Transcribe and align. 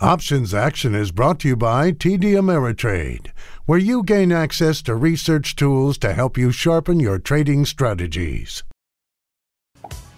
Options 0.00 0.52
Action 0.52 0.94
is 0.94 1.10
brought 1.10 1.40
to 1.40 1.48
you 1.48 1.56
by 1.56 1.90
TD 1.90 2.34
Ameritrade, 2.34 3.28
where 3.64 3.78
you 3.78 4.02
gain 4.02 4.30
access 4.30 4.82
to 4.82 4.94
research 4.94 5.56
tools 5.56 5.96
to 5.98 6.12
help 6.12 6.36
you 6.36 6.52
sharpen 6.52 7.00
your 7.00 7.18
trading 7.18 7.64
strategies. 7.64 8.62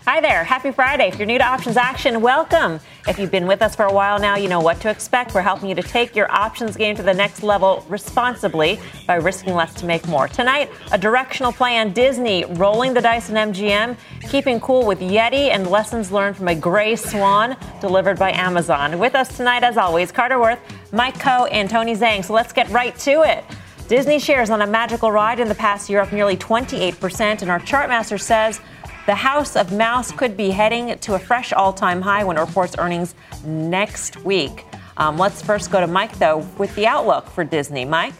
Hi 0.09 0.23
there. 0.23 0.43
Happy 0.43 0.71
Friday. 0.71 1.09
If 1.09 1.19
you're 1.19 1.27
new 1.27 1.37
to 1.37 1.45
Options 1.45 1.77
Action, 1.77 2.23
welcome. 2.23 2.81
If 3.07 3.19
you've 3.19 3.31
been 3.31 3.47
with 3.47 3.61
us 3.61 3.77
for 3.77 3.85
a 3.85 3.93
while 3.93 4.19
now, 4.19 4.37
you 4.37 4.49
know 4.49 4.59
what 4.59 4.81
to 4.81 4.89
expect. 4.89 5.35
We're 5.35 5.43
helping 5.43 5.69
you 5.69 5.75
to 5.75 5.83
take 5.83 6.17
your 6.17 6.33
options 6.33 6.79
game 6.79 6.97
to 6.97 7.03
the 7.03 7.13
next 7.13 7.43
level 7.43 7.85
responsibly 7.91 8.81
by 9.07 9.17
risking 9.17 9.55
less 9.55 9.75
to 9.75 9.85
make 9.85 10.09
more. 10.09 10.27
Tonight, 10.27 10.71
a 10.93 10.97
directional 10.97 11.53
play 11.53 11.77
on 11.77 11.93
Disney, 11.93 12.47
rolling 12.47 12.95
the 12.95 13.03
dice 13.03 13.29
in 13.29 13.35
MGM, 13.35 13.99
keeping 14.31 14.61
cool 14.61 14.87
with 14.87 15.01
Yeti, 15.01 15.51
and 15.51 15.67
lessons 15.67 16.11
learned 16.11 16.39
from 16.39 16.49
a 16.49 16.55
gray 16.55 16.97
swan 16.97 17.55
delivered 17.83 18.19
by 18.19 18.33
Amazon. 18.33 18.99
With 18.99 19.15
us 19.15 19.37
tonight, 19.37 19.63
as 19.63 19.77
always, 19.77 20.11
Carter 20.11 20.39
Worth, 20.41 20.59
Mike 20.91 21.19
Khouw, 21.19 21.51
and 21.53 21.69
Tony 21.69 21.95
Zhang. 21.95 22.25
So 22.25 22.33
let's 22.33 22.55
get 22.55 22.67
right 22.71 22.97
to 23.01 23.31
it. 23.31 23.45
Disney 23.89 24.19
shares 24.19 24.49
on 24.49 24.63
a 24.63 24.67
magical 24.67 25.13
ride 25.13 25.39
in 25.39 25.49
the 25.49 25.55
past 25.55 25.91
year 25.91 26.01
up 26.01 26.13
nearly 26.13 26.37
28%, 26.39 27.43
and 27.43 27.51
our 27.51 27.61
chartmaster 27.61 28.19
says 28.19 28.61
the 29.09 29.15
House 29.15 29.57
of 29.57 29.73
Mouse 29.73 30.13
could 30.13 30.37
be 30.37 30.51
heading 30.51 30.99
to 30.99 31.15
a 31.15 31.19
fresh 31.19 31.55
all 31.55 31.73
time 31.73 32.03
high 32.03 32.25
when 32.25 32.37
it 32.37 32.41
reports 32.41 32.75
earnings 32.77 33.15
next 33.43 34.23
week. 34.23 34.67
Um, 34.99 35.17
let's 35.17 35.41
first 35.41 35.71
go 35.71 35.81
to 35.81 35.87
Mike, 35.87 36.19
though, 36.19 36.47
with 36.59 36.75
the 36.75 36.87
outlook 36.87 37.27
for 37.31 37.43
Disney. 37.43 37.87
Mike? 37.87 38.13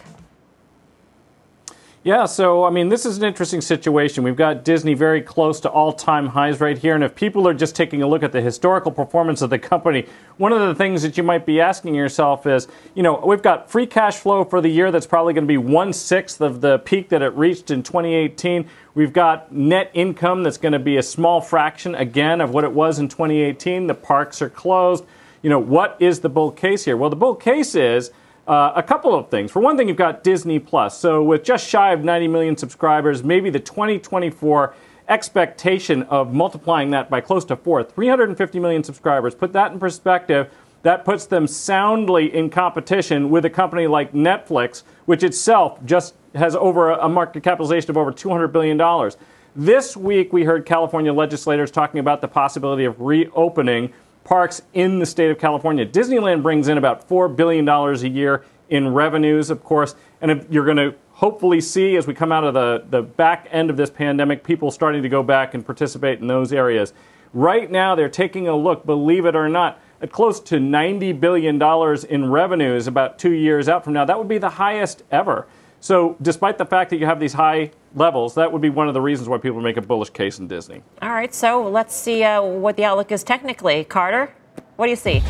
Yeah, 2.09 2.25
so 2.25 2.63
I 2.63 2.71
mean, 2.71 2.89
this 2.89 3.05
is 3.05 3.19
an 3.19 3.23
interesting 3.23 3.61
situation. 3.61 4.23
We've 4.23 4.35
got 4.35 4.63
Disney 4.63 4.95
very 4.95 5.21
close 5.21 5.59
to 5.59 5.69
all 5.69 5.93
time 5.93 6.25
highs 6.25 6.59
right 6.59 6.75
here. 6.75 6.95
And 6.95 7.03
if 7.03 7.13
people 7.13 7.47
are 7.47 7.53
just 7.53 7.75
taking 7.75 8.01
a 8.01 8.07
look 8.07 8.23
at 8.23 8.31
the 8.31 8.41
historical 8.41 8.91
performance 8.91 9.43
of 9.43 9.51
the 9.51 9.59
company, 9.59 10.07
one 10.37 10.51
of 10.51 10.59
the 10.59 10.73
things 10.73 11.03
that 11.03 11.17
you 11.17 11.23
might 11.23 11.45
be 11.45 11.61
asking 11.61 11.93
yourself 11.93 12.47
is 12.47 12.67
you 12.95 13.03
know, 13.03 13.21
we've 13.23 13.43
got 13.43 13.69
free 13.69 13.85
cash 13.85 14.17
flow 14.17 14.43
for 14.43 14.59
the 14.59 14.69
year 14.69 14.91
that's 14.91 15.05
probably 15.05 15.35
going 15.35 15.43
to 15.43 15.47
be 15.47 15.59
one 15.59 15.93
sixth 15.93 16.41
of 16.41 16.61
the 16.61 16.79
peak 16.79 17.09
that 17.09 17.21
it 17.21 17.31
reached 17.35 17.69
in 17.69 17.83
2018. 17.83 18.67
We've 18.95 19.13
got 19.13 19.53
net 19.53 19.91
income 19.93 20.41
that's 20.41 20.57
going 20.57 20.73
to 20.73 20.79
be 20.79 20.97
a 20.97 21.03
small 21.03 21.41
fraction 21.41 21.93
again 21.93 22.41
of 22.41 22.49
what 22.49 22.63
it 22.63 22.71
was 22.71 22.97
in 22.97 23.07
2018. 23.07 23.85
The 23.85 23.93
parks 23.93 24.41
are 24.41 24.49
closed. 24.49 25.05
You 25.43 25.51
know, 25.51 25.59
what 25.59 25.95
is 25.99 26.21
the 26.21 26.29
bull 26.29 26.49
case 26.49 26.85
here? 26.85 26.97
Well, 26.97 27.11
the 27.11 27.15
bull 27.15 27.35
case 27.35 27.75
is 27.75 28.09
uh, 28.49 28.73
a 28.75 28.81
couple 28.81 29.13
of 29.13 29.29
things. 29.29 29.51
For 29.51 29.59
one 29.59 29.77
thing, 29.77 29.87
you've 29.87 29.97
got 29.97 30.23
Disney 30.23 30.57
Plus. 30.57 30.97
So, 30.97 31.21
with 31.21 31.43
just 31.43 31.67
shy 31.67 31.93
of 31.93 32.03
90 32.03 32.27
million 32.27 32.57
subscribers, 32.57 33.23
maybe 33.23 33.51
the 33.51 33.59
2024 33.59 34.73
expectation 35.07 36.03
of 36.03 36.33
multiplying 36.33 36.89
that 36.91 37.11
by 37.11 37.21
close 37.21 37.45
to 37.45 37.55
four, 37.55 37.83
350 37.83 38.59
million 38.59 38.83
subscribers. 38.83 39.35
Put 39.35 39.53
that 39.53 39.71
in 39.71 39.79
perspective. 39.79 40.51
That 40.81 41.05
puts 41.05 41.27
them 41.27 41.45
soundly 41.45 42.33
in 42.33 42.49
competition 42.49 43.29
with 43.29 43.45
a 43.45 43.49
company 43.51 43.85
like 43.85 44.13
Netflix, 44.13 44.81
which 45.05 45.23
itself 45.23 45.77
just 45.85 46.15
has 46.33 46.55
over 46.55 46.91
a 46.91 47.09
market 47.09 47.43
capitalization 47.43 47.91
of 47.91 47.97
over 47.97 48.11
$200 48.11 48.51
billion. 48.51 49.11
This 49.55 49.95
week, 49.95 50.33
we 50.33 50.43
heard 50.43 50.65
California 50.65 51.13
legislators 51.13 51.69
talking 51.69 51.99
about 51.99 52.21
the 52.21 52.27
possibility 52.27 52.85
of 52.85 52.99
reopening 52.99 53.93
parks 54.29 54.61
in 54.75 54.99
the 54.99 55.07
state 55.07 55.31
of 55.31 55.39
California. 55.39 55.83
Disneyland 55.83 56.43
brings 56.43 56.67
in 56.67 56.77
about 56.77 57.09
$4 57.09 57.35
billion 57.35 57.67
a 57.67 57.93
year 58.07 58.45
in 58.69 58.93
revenues, 58.93 59.49
of 59.49 59.63
course. 59.63 59.95
And 60.21 60.45
you're 60.51 60.65
going 60.65 60.77
to 60.77 60.93
hopefully 61.13 61.59
see 61.59 61.97
as 61.97 62.05
we 62.05 62.13
come 62.13 62.31
out 62.31 62.43
of 62.43 62.53
the, 62.53 62.85
the 62.91 63.01
back 63.01 63.47
end 63.49 63.71
of 63.71 63.75
this 63.75 63.89
pandemic, 63.89 64.43
people 64.43 64.69
starting 64.69 65.01
to 65.01 65.09
go 65.09 65.23
back 65.23 65.55
and 65.55 65.65
participate 65.65 66.19
in 66.19 66.27
those 66.27 66.53
areas. 66.53 66.93
Right 67.33 67.71
now, 67.71 67.95
they're 67.95 68.07
taking 68.07 68.47
a 68.47 68.55
look, 68.55 68.85
believe 68.85 69.25
it 69.25 69.35
or 69.35 69.49
not, 69.49 69.81
at 69.99 70.11
close 70.11 70.39
to 70.41 70.57
$90 70.57 71.19
billion 71.19 71.59
in 72.07 72.29
revenues 72.29 72.85
about 72.85 73.17
two 73.17 73.31
years 73.31 73.67
out 73.67 73.83
from 73.83 73.93
now. 73.93 74.05
That 74.05 74.19
would 74.19 74.27
be 74.27 74.37
the 74.37 74.49
highest 74.49 75.01
ever. 75.09 75.47
So, 75.81 76.17
despite 76.21 76.57
the 76.57 76.65
fact 76.65 76.89
that 76.89 76.97
you 76.97 77.05
have 77.05 77.19
these 77.19 77.33
high 77.33 77.71
levels, 77.95 78.35
that 78.35 78.51
would 78.51 78.61
be 78.61 78.69
one 78.69 78.87
of 78.87 78.93
the 78.93 79.01
reasons 79.01 79.29
why 79.29 79.37
people 79.37 79.61
make 79.61 79.77
a 79.77 79.81
bullish 79.81 80.09
case 80.09 80.39
in 80.39 80.47
Disney. 80.47 80.81
All 81.01 81.11
right, 81.11 81.33
so 81.33 81.67
let's 81.67 81.95
see 81.95 82.23
uh, 82.23 82.41
what 82.41 82.75
the 82.75 82.83
outlook 82.83 83.11
is 83.11 83.23
technically. 83.23 83.85
Carter, 83.85 84.33
what 84.75 84.87
do 84.87 84.89
you 84.89 84.97
see? 84.97 85.23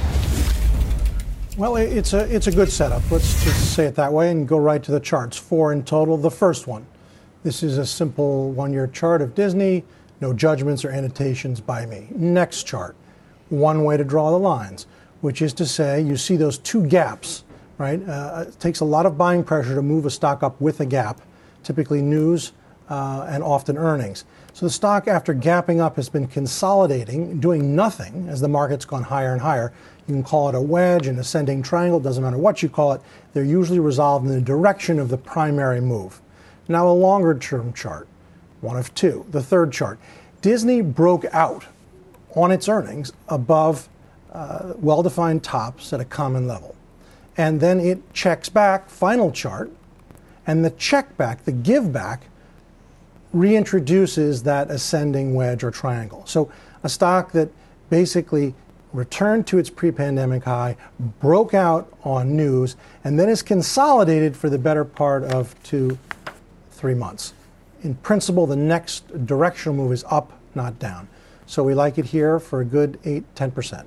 Well, 1.58 1.76
it's 1.76 2.14
a 2.14 2.34
it's 2.34 2.48
a 2.48 2.52
good 2.52 2.72
setup. 2.72 3.10
Let's 3.12 3.44
just 3.44 3.76
say 3.76 3.86
it 3.86 3.96
that 3.96 4.12
way 4.14 4.32
and 4.32 4.48
go 4.48 4.58
right 4.58 4.82
to 4.82 4.92
the 4.92 5.00
charts. 5.00 5.38
Four 5.38 5.74
in 5.74 5.84
total. 5.84 6.18
The 6.18 6.32
first 6.32 6.68
one. 6.68 6.86
This 7.44 7.64
is 7.64 7.78
a 7.78 7.86
simple 7.86 8.52
one-year 8.52 8.88
chart 8.88 9.22
of 9.22 9.36
Disney. 9.36 9.84
No 10.22 10.34
judgments 10.34 10.84
or 10.84 10.90
annotations 10.90 11.62
by 11.62 11.86
me. 11.86 12.08
Next 12.12 12.64
chart. 12.64 12.96
One 13.50 13.84
way 13.84 13.98
to 13.98 14.04
draw 14.04 14.32
the 14.32 14.40
lines, 14.40 14.88
which 15.22 15.42
is 15.42 15.54
to 15.54 15.66
say, 15.66 16.02
you 16.02 16.18
see 16.18 16.36
those 16.36 16.58
two 16.58 16.86
gaps 16.86 17.44
right? 17.80 18.08
Uh, 18.08 18.46
it 18.48 18.60
takes 18.60 18.82
a 18.82 18.86
lot 18.86 19.08
of 19.08 19.18
buying 19.18 19.44
pressure 19.44 19.74
to 19.74 19.82
move 19.82 20.06
a 20.06 20.12
stock 20.12 20.44
up 20.44 20.60
with 20.62 20.82
a 20.82 20.86
gap, 20.86 21.22
typically 21.64 22.02
news 22.02 22.52
uh, 22.90 23.26
and 23.30 23.42
often 23.42 23.78
earnings. 23.78 24.26
So 24.54 24.66
the 24.66 24.70
stock, 24.70 25.08
after 25.08 25.34
gapping 25.34 25.80
up, 25.80 25.96
has 25.96 26.10
been 26.10 26.28
consolidating, 26.28 27.40
doing 27.40 27.76
nothing 27.76 28.28
as 28.28 28.42
the 28.42 28.50
market's 28.50 28.84
gone 28.84 29.04
higher 29.04 29.32
and 29.32 29.42
higher. 29.42 29.72
You 30.08 30.14
can 30.14 30.24
call 30.24 30.50
it 30.50 30.56
a 30.56 30.62
wedge, 30.62 31.08
an 31.08 31.18
ascending 31.18 31.64
triangle, 31.64 32.00
doesn't 32.00 32.24
matter 32.24 32.38
what 32.38 32.62
you 32.62 32.68
call 32.68 32.92
it. 32.92 33.02
They're 33.34 33.44
usually 33.44 33.80
resolved 33.80 34.26
in 34.26 34.34
the 34.34 34.42
direction 34.42 35.00
of 35.00 35.08
the 35.08 35.18
primary 35.18 35.80
move. 35.80 36.22
Now, 36.68 36.88
a 36.88 36.92
longer 36.92 37.38
term 37.38 37.74
chart, 37.74 38.08
one 38.60 38.78
of 38.78 38.94
two. 38.94 39.26
The 39.32 39.42
third 39.42 39.72
chart. 39.72 40.00
Disney 40.42 40.82
broke 40.82 41.26
out 41.32 41.66
on 42.36 42.52
its 42.52 42.68
earnings 42.68 43.14
above 43.30 43.88
uh, 44.34 44.74
well 44.78 45.02
defined 45.02 45.44
tops 45.44 45.94
at 45.94 46.00
a 46.00 46.06
common 46.06 46.48
level 46.48 46.76
and 47.40 47.62
then 47.62 47.80
it 47.80 48.14
checks 48.14 48.50
back, 48.50 48.90
final 48.90 49.32
chart, 49.32 49.72
and 50.46 50.66
the 50.66 50.72
check 50.72 51.16
back, 51.16 51.46
the 51.46 51.54
give 51.54 51.94
back, 51.94 52.24
reintroduces 53.34 54.44
that 54.44 54.70
ascending 54.70 55.34
wedge 55.34 55.64
or 55.64 55.72
triangle. 55.72 56.22
So 56.26 56.52
a 56.84 56.90
stock 56.90 57.32
that 57.32 57.50
basically 57.90 58.56
returned 58.92 59.48
to 59.48 59.58
its 59.58 59.70
pre 59.70 59.90
pandemic 59.90 60.44
high, 60.44 60.76
broke 61.22 61.54
out 61.54 61.88
on 62.04 62.36
news, 62.36 62.76
and 63.06 63.18
then 63.18 63.30
is 63.30 63.42
consolidated 63.42 64.36
for 64.36 64.50
the 64.50 64.58
better 64.58 64.84
part 64.84 65.24
of 65.24 65.56
two, 65.64 65.98
three 66.72 66.94
months. 66.94 67.34
In 67.84 67.96
principle, 67.96 68.48
the 68.48 68.58
next 68.58 69.26
directional 69.26 69.78
move 69.78 69.94
is 69.94 70.04
up, 70.10 70.34
not 70.56 70.78
down. 70.78 71.08
So 71.46 71.64
we 71.64 71.74
like 71.74 71.98
it 71.98 72.08
here 72.08 72.38
for 72.38 72.60
a 72.60 72.66
good 72.66 73.00
8, 73.06 73.24
10%. 73.36 73.86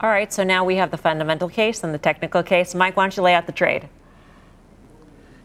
All 0.00 0.10
right, 0.10 0.32
so 0.32 0.44
now 0.44 0.64
we 0.64 0.76
have 0.76 0.92
the 0.92 0.96
fundamental 0.96 1.48
case 1.48 1.82
and 1.82 1.92
the 1.92 1.98
technical 1.98 2.44
case. 2.44 2.72
Mike, 2.72 2.96
why 2.96 3.02
don't 3.02 3.16
you 3.16 3.22
lay 3.24 3.34
out 3.34 3.46
the 3.46 3.52
trade? 3.52 3.88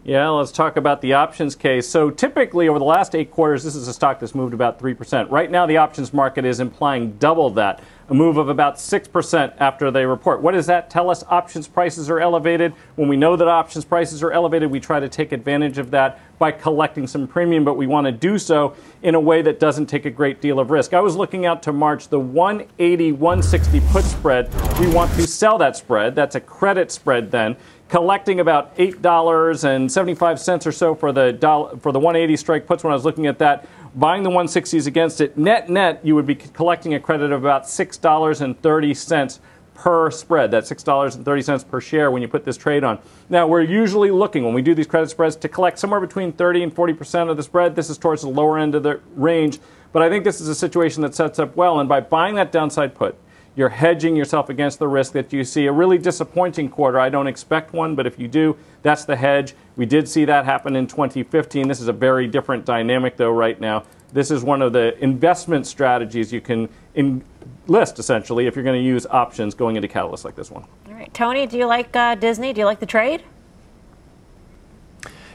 Yeah, 0.04 0.30
let's 0.30 0.52
talk 0.52 0.78
about 0.78 1.02
the 1.02 1.14
options 1.14 1.56
case. 1.56 1.88
So 1.88 2.12
typically 2.12 2.68
over 2.68 2.78
the 2.78 2.86
last 2.86 3.16
eight 3.16 3.32
quarters, 3.32 3.64
this 3.64 3.74
is 3.74 3.88
a 3.88 3.94
stock 3.94 4.20
that's 4.20 4.36
moved 4.36 4.54
about 4.54 4.80
3%. 4.80 5.32
Right 5.32 5.50
now, 5.50 5.66
the 5.66 5.78
options 5.78 6.14
market 6.14 6.46
is 6.46 6.60
implying 6.60 7.14
double 7.14 7.50
that, 7.52 7.82
a 8.10 8.14
move 8.14 8.38
of 8.38 8.50
about 8.50 8.76
6% 8.76 9.54
after 9.60 9.92
they 9.92 10.06
report. 10.06 10.42
What 10.42 10.52
does 10.54 10.68
that 10.68 10.90
tell 10.90 11.10
us? 11.10 11.24
Options 11.30 11.68
prices 11.68 12.10
are 12.10 12.20
elevated. 12.20 12.74
When 12.96 13.08
we 13.08 13.18
know 13.18 13.36
that 13.36 13.48
options 13.48 13.86
prices 13.86 14.22
are 14.24 14.32
elevated, 14.32 14.70
we 14.70 14.80
try 14.80 15.00
to 15.00 15.10
take 15.10 15.32
advantage 15.32 15.78
of 15.78 15.92
that 15.92 16.20
by 16.40 16.52
collecting 16.52 17.08
some 17.08 17.28
premium, 17.28 17.64
but 17.64 17.76
we 17.76 17.88
want 17.88 18.06
to 18.06 18.12
do 18.12 18.38
so 18.38 18.76
in 19.02 19.16
a 19.16 19.20
way 19.20 19.42
that 19.42 19.60
doesn't 19.60 19.86
take 19.86 20.06
a 20.06 20.10
great 20.10 20.42
deal 20.42 20.60
of 20.60 20.72
risk. 20.72 20.94
I 20.94 21.00
was 21.00 21.16
looking 21.16 21.46
out 21.46 21.64
to 21.64 21.74
March, 21.74 22.10
the 22.10 22.20
180 22.20 23.14
160 23.14 23.80
put 23.92 24.04
spread. 24.04 24.54
We 24.80 24.88
want 24.94 25.12
to 25.14 25.26
sell 25.26 25.58
that 25.60 25.78
spread. 25.78 26.16
That's 26.16 26.36
a 26.36 26.42
credit 26.42 26.92
spread 26.92 27.32
then 27.32 27.56
collecting 27.94 28.40
about 28.40 28.74
eight 28.78 29.04
dollars 29.04 29.64
and 29.66 29.92
seventy-five 29.92 30.40
cents 30.40 30.66
or 30.66 30.72
so 30.72 30.96
for 30.96 31.12
the 31.12 31.32
dollar, 31.32 31.78
for 31.78 31.92
the 31.92 32.00
180 32.00 32.36
strike 32.38 32.66
puts. 32.66 32.84
When 32.84 32.92
I 32.92 32.96
was 32.96 33.06
looking 33.06 33.28
at 33.28 33.38
that, 33.38 33.68
buying 33.96 34.24
the 34.24 34.30
160s 34.30 34.88
against 34.88 35.22
it, 35.22 35.38
net 35.38 35.70
net, 35.70 36.00
you 36.04 36.16
would 36.16 36.26
be 36.26 36.36
collecting 36.36 36.94
a 36.94 37.00
credit 37.00 37.32
of 37.32 37.44
about 37.44 37.68
six 37.68 37.98
dollars 37.98 38.42
and 38.42 38.60
thirty 38.62 38.94
cents 38.94 39.40
per 39.74 40.12
spread. 40.12 40.52
That's 40.52 40.72
$6.30 40.72 41.68
per 41.68 41.82
share 41.82 42.12
when 42.12 42.22
you 42.22 42.28
put 42.28 42.46
this 42.46 42.58
trade 42.58 42.84
on. 42.84 43.00
Now, 43.30 43.48
we're 43.48 43.62
usually 43.62 44.12
looking, 44.12 44.44
when 44.44 44.54
we 44.54 44.62
do 44.62 44.76
these 44.76 44.88
credit 44.88 45.10
spreads, 45.10 45.36
to 45.38 45.50
collect 45.50 45.80
somewhere 45.80 46.00
between 46.00 46.32
30 46.32 46.64
and 46.64 46.76
40% 46.76 47.30
of 47.30 47.38
the 47.38 47.44
spread. 47.44 47.76
This 47.76 47.90
is 47.90 47.98
towards 47.98 48.22
the 48.22 48.30
lower 48.30 48.60
end 48.60 48.76
of 48.76 48.84
the 48.84 49.00
range. 49.16 49.60
But 49.92 50.02
I 50.02 50.10
think 50.10 50.24
this 50.24 50.42
is 50.42 50.48
a 50.48 50.56
situation 50.56 51.02
that 51.02 51.16
sets 51.16 51.40
up 51.40 51.56
well. 51.56 51.80
And 51.80 51.90
by 51.90 52.02
buying 52.02 52.36
that 52.36 52.52
downside 52.52 52.96
put, 52.96 53.16
you're 53.56 53.70
hedging 53.70 54.16
yourself 54.16 54.50
against 54.50 54.80
the 54.80 54.88
risk 54.88 55.14
that 55.14 55.32
you 55.32 55.44
see 55.44 55.68
a 55.68 55.72
really 55.72 55.98
disappointing 55.98 56.70
quarter. 56.70 57.00
I 57.00 57.10
don't 57.10 57.28
expect 57.28 57.74
one, 57.74 57.96
but 57.96 58.08
if 58.08 58.18
you 58.18 58.28
do, 58.28 58.58
that's 58.82 59.06
the 59.06 59.16
hedge. 59.16 59.54
We 59.76 59.86
did 59.86 60.10
see 60.10 60.26
that 60.26 60.46
happen 60.46 60.76
in 60.76 60.88
2015. 60.88 61.68
This 61.68 61.80
is 61.80 61.88
a 61.88 61.94
very 61.94 62.28
different 62.28 62.66
dynamic, 62.66 63.18
though, 63.18 63.32
right 63.32 63.60
now. 63.60 63.84
This 64.12 64.32
is 64.32 64.44
one 64.44 64.62
of 64.62 64.74
the 64.74 64.98
investment 65.04 65.68
strategies 65.68 66.32
you 66.34 66.42
can 66.42 66.70
enlist, 66.96 68.00
essentially, 68.00 68.48
if 68.48 68.56
you're 68.56 68.64
going 68.64 68.80
to 68.80 68.86
use 68.86 69.06
options 69.08 69.54
going 69.54 69.76
into 69.76 69.88
catalysts 69.88 70.26
like 70.26 70.36
this 70.36 70.52
one. 70.52 70.66
All 70.88 70.94
right. 70.94 71.14
Tony, 71.14 71.46
do 71.46 71.58
you 71.58 71.66
like 71.66 71.96
uh, 71.96 72.16
Disney? 72.16 72.54
Do 72.54 72.60
you 72.60 72.66
like 72.66 72.80
the 72.80 72.86
trade? 72.86 73.24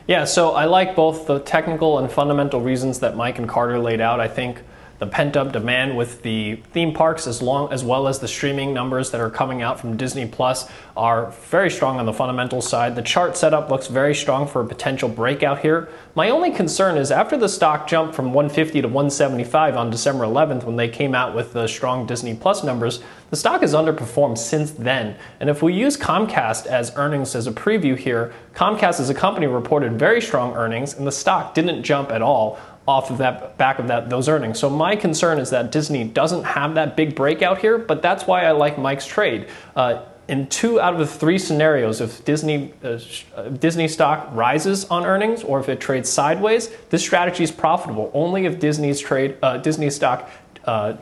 Yeah, 0.09 0.25
so 0.25 0.53
I 0.53 0.65
like 0.65 0.97
both 0.97 1.27
the 1.27 1.41
technical 1.41 1.99
and 1.99 2.11
fundamental 2.11 2.61
reasons 2.61 2.99
that 3.01 3.15
Mike 3.15 3.39
and 3.39 3.49
Carter 3.49 3.79
laid 3.79 4.01
out. 4.01 4.21
I 4.21 4.29
think 4.29 4.63
the 4.99 5.07
pent 5.07 5.37
up 5.37 5.53
demand 5.53 5.97
with 5.97 6.23
the 6.23 6.57
theme 6.73 6.93
parks 6.93 7.27
as 7.27 7.41
long 7.41 7.73
as 7.73 7.85
well 7.85 8.09
as 8.09 8.19
the 8.19 8.29
streaming 8.29 8.75
numbers 8.75 9.11
that 9.11 9.21
are 9.21 9.31
coming 9.31 9.63
out 9.63 9.79
from 9.79 9.97
Disney 9.97 10.27
Plus 10.27 10.69
are 10.97 11.31
very 11.51 11.71
strong 11.71 11.99
on 11.99 12.07
the 12.07 12.13
fundamental 12.13 12.61
side. 12.61 12.97
The 12.97 13.03
chart 13.03 13.37
setup 13.37 13.71
looks 13.71 13.87
very 13.87 14.15
strong 14.15 14.49
for 14.49 14.61
a 14.61 14.67
potential 14.67 15.09
breakout 15.09 15.61
here. 15.61 15.89
My 16.15 16.31
only 16.31 16.51
concern 16.51 16.97
is 16.97 17.13
after 17.13 17.37
the 17.37 17.49
stock 17.49 17.87
jumped 17.87 18.15
from 18.15 18.33
150 18.33 18.83
to 18.83 18.89
175 18.89 19.77
on 19.77 19.91
December 19.91 20.25
11th 20.25 20.65
when 20.65 20.77
they 20.77 20.89
came 20.89 21.15
out 21.15 21.35
with 21.35 21.53
the 21.53 21.69
strong 21.69 22.07
Disney 22.07 22.35
Plus 22.35 22.65
numbers, 22.65 23.01
the 23.31 23.37
stock 23.37 23.61
has 23.61 23.75
underperformed 23.75 24.39
since 24.39 24.73
then. 24.73 25.17
And 25.39 25.49
if 25.49 25.63
we 25.63 25.75
use 25.75 25.97
Comcast 25.97 26.67
as 26.67 26.97
earnings 26.97 27.37
as 27.37 27.47
a 27.47 27.53
preview 27.53 27.97
here, 27.97 28.33
Comcast 28.55 28.99
as 28.99 29.11
a 29.11 29.15
company 29.15 29.47
reported 29.47 29.99
very 29.99 30.21
strong 30.21 30.55
earnings 30.55 30.95
and 30.95 31.07
the 31.07 31.13
stock 31.13 31.55
didn't 31.55 31.85
jump 31.85 32.11
at 32.11 32.23
all 32.23 32.59
off 32.89 33.11
of 33.11 33.19
that 33.19 33.57
back 33.59 33.79
of 33.79 33.87
that 33.87 34.09
those 34.09 34.29
earnings. 34.29 34.59
So 34.59 34.71
my 34.71 34.97
concern 34.97 35.39
is 35.39 35.51
that 35.51 35.71
Disney 35.71 36.05
doesn't 36.05 36.43
have 36.43 36.75
that 36.75 36.97
big 36.97 37.15
breakout 37.15 37.59
here, 37.59 37.77
but 37.77 38.01
that's 38.01 38.27
why 38.27 38.45
I 38.45 38.53
like 38.53 38.79
Mike's 38.79 39.07
trade. 39.07 39.49
Uh, 39.77 40.05
in 40.27 40.47
two 40.49 40.81
out 40.81 40.95
of 40.95 40.99
the 40.99 41.07
three 41.07 41.39
scenarios, 41.39 42.01
if 42.01 42.25
Disney 42.25 42.73
uh, 42.83 42.99
uh, 43.37 43.49
Disney 43.51 43.89
stock 43.89 44.29
rises 44.33 44.87
on 44.87 45.05
earnings 45.05 45.45
or 45.45 45.61
if 45.61 45.69
it 45.69 45.81
trades 45.81 46.09
sideways, 46.09 46.71
this 46.89 47.03
strategy 47.03 47.45
is 47.45 47.53
profitable. 47.53 48.11
Only 48.15 48.47
if 48.47 48.59
Disney's 48.59 49.01
trade 49.01 49.37
uh, 49.43 49.59
Disney 49.59 49.91
stock 49.91 50.31
uh, 50.65 50.95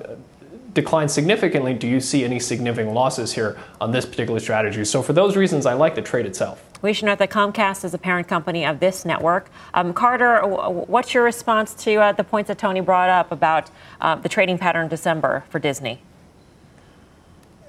declines 0.75 1.13
significantly 1.13 1.73
do 1.73 1.89
you 1.89 2.01
see 2.01 2.25
any 2.25 2.39
significant 2.39 2.95
losses 2.95 3.33
here 3.33 3.59
on 3.81 3.93
this 3.93 4.05
particular 4.05 4.41
strategy. 4.41 4.85
So 4.85 5.03
for 5.03 5.13
those 5.13 5.37
reasons, 5.37 5.67
I 5.67 5.73
like 5.73 5.95
the 5.95 6.03
trade 6.03 6.27
itself. 6.27 6.63
We 6.87 6.93
should 6.93 7.07
note 7.07 7.19
that 7.19 7.31
Comcast 7.31 7.85
is 7.85 7.95
a 7.95 7.99
parent 7.99 8.29
company 8.29 8.65
of 8.65 8.79
this 8.79 9.05
network. 9.05 9.51
Um, 9.75 9.93
Carter, 9.93 10.47
what's 10.47 11.15
your 11.15 11.25
response 11.25 11.75
to 11.83 11.97
uh, 11.97 12.13
the 12.13 12.23
points 12.23 12.47
that 12.47 12.59
Tony 12.59 12.81
brought 12.81 13.09
up 13.09 13.33
about 13.33 13.73
uh, 14.01 14.15
the 14.15 14.29
trading 14.29 14.57
pattern 14.57 14.85
in 14.85 14.89
December 14.89 15.43
for 15.51 15.59
Disney? 15.59 16.01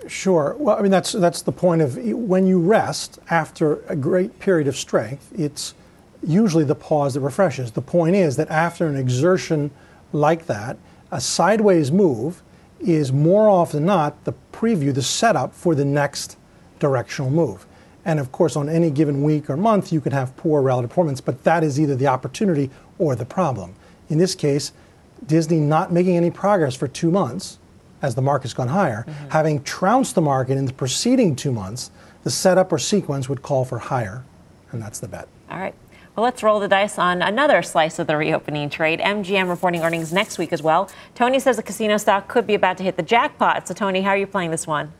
Sure. 0.08 0.56
Well, 0.60 0.78
I 0.78 0.84
mean 0.84 0.92
that's 0.92 1.14
that's 1.14 1.42
the 1.42 1.52
point 1.52 1.81
of 1.81 1.98
when 1.98 2.46
you 2.46 2.60
rest 2.60 3.18
after 3.31 3.81
a 3.88 3.96
great 3.96 4.38
period 4.38 4.68
of 4.68 4.78
strength, 4.78 5.31
it's 5.36 5.74
usually 6.22 6.64
the 6.64 6.75
pause 6.75 7.16
that 7.16 7.22
refreshes. 7.22 7.72
The 7.72 7.81
point 7.81 8.16
is 8.16 8.36
that 8.36 8.52
after 8.52 8.86
an 8.86 8.96
exertion 8.96 9.72
like 10.14 10.46
that, 10.46 10.78
a 11.10 11.19
sideways 11.19 11.92
move 11.92 12.44
is 12.80 13.12
more 13.12 13.50
often 13.50 13.80
than 13.80 13.88
not 13.88 14.25
the 14.25 14.36
preview, 14.54 14.94
the 14.94 15.02
setup 15.02 15.56
for 15.56 15.74
the 15.74 15.86
next 15.86 16.38
directional 16.78 17.31
move. 17.31 17.66
And 18.07 18.21
of 18.21 18.31
course, 18.31 18.56
on 18.56 18.69
any 18.69 18.89
given 18.89 19.21
week 19.21 19.50
or 19.50 19.57
month, 19.57 19.92
you 19.92 20.00
can 20.00 20.13
have 20.13 20.36
poor 20.38 20.62
relative 20.62 20.89
performance, 20.89 21.19
but 21.19 21.44
that 21.44 21.62
is 21.62 21.77
either 21.77 21.94
the 21.94 22.07
opportunity 22.07 22.71
or 22.98 23.15
the 23.15 23.25
problem. 23.25 23.75
In 24.09 24.18
this 24.18 24.33
case, 24.33 24.71
Disney 25.25 25.59
not 25.59 25.92
making 25.92 26.15
any 26.15 26.31
progress 26.31 26.74
for 26.74 26.88
two 26.88 27.12
months 27.12 27.59
as 28.01 28.15
the 28.15 28.21
market's 28.21 28.54
gone 28.54 28.69
higher, 28.69 29.04
mm-hmm. 29.07 29.30
having 29.30 29.62
trounced 29.63 30.15
the 30.15 30.21
market 30.21 30.57
in 30.57 30.65
the 30.65 30.71
preceding 30.71 31.36
two 31.36 31.51
months, 31.51 31.92
the 32.24 32.30
setup 32.30 32.71
or 32.71 32.77
sequence 32.77 33.27
would 33.27 33.42
call 33.42 33.65
for 33.65 33.80
higher, 33.80 34.24
and 34.71 34.81
that's 34.81 35.00
the 35.00 35.07
bet. 35.07 35.27
All 35.50 35.59
right. 35.59 35.75
Well, 36.15 36.24
let's 36.24 36.42
roll 36.42 36.59
the 36.59 36.68
dice 36.68 36.98
on 36.98 37.21
another 37.21 37.62
slice 37.62 38.00
of 38.00 38.07
the 38.07 38.15
reopening 38.15 38.69
trade. 38.69 39.00
MGM 39.01 39.50
reporting 39.50 39.81
earnings 39.81 40.13
next 40.13 40.38
week 40.38 40.54
as 40.54 40.63
well. 40.63 40.89
Tony 41.13 41.39
says 41.39 41.57
the 41.57 41.63
casino 41.63 41.98
stock 41.98 42.27
could 42.27 42.48
be 42.48 42.56
about 42.56 42.77
to 42.77 42.83
hit 42.83 42.95
the 42.95 43.04
jackpot. 43.04 43.68
So, 43.68 43.74
Tony, 43.74 44.01
how 44.01 44.12
are 44.12 44.18
you 44.18 44.27
playing 44.27 44.51
this 44.51 44.65
one? 44.65 44.94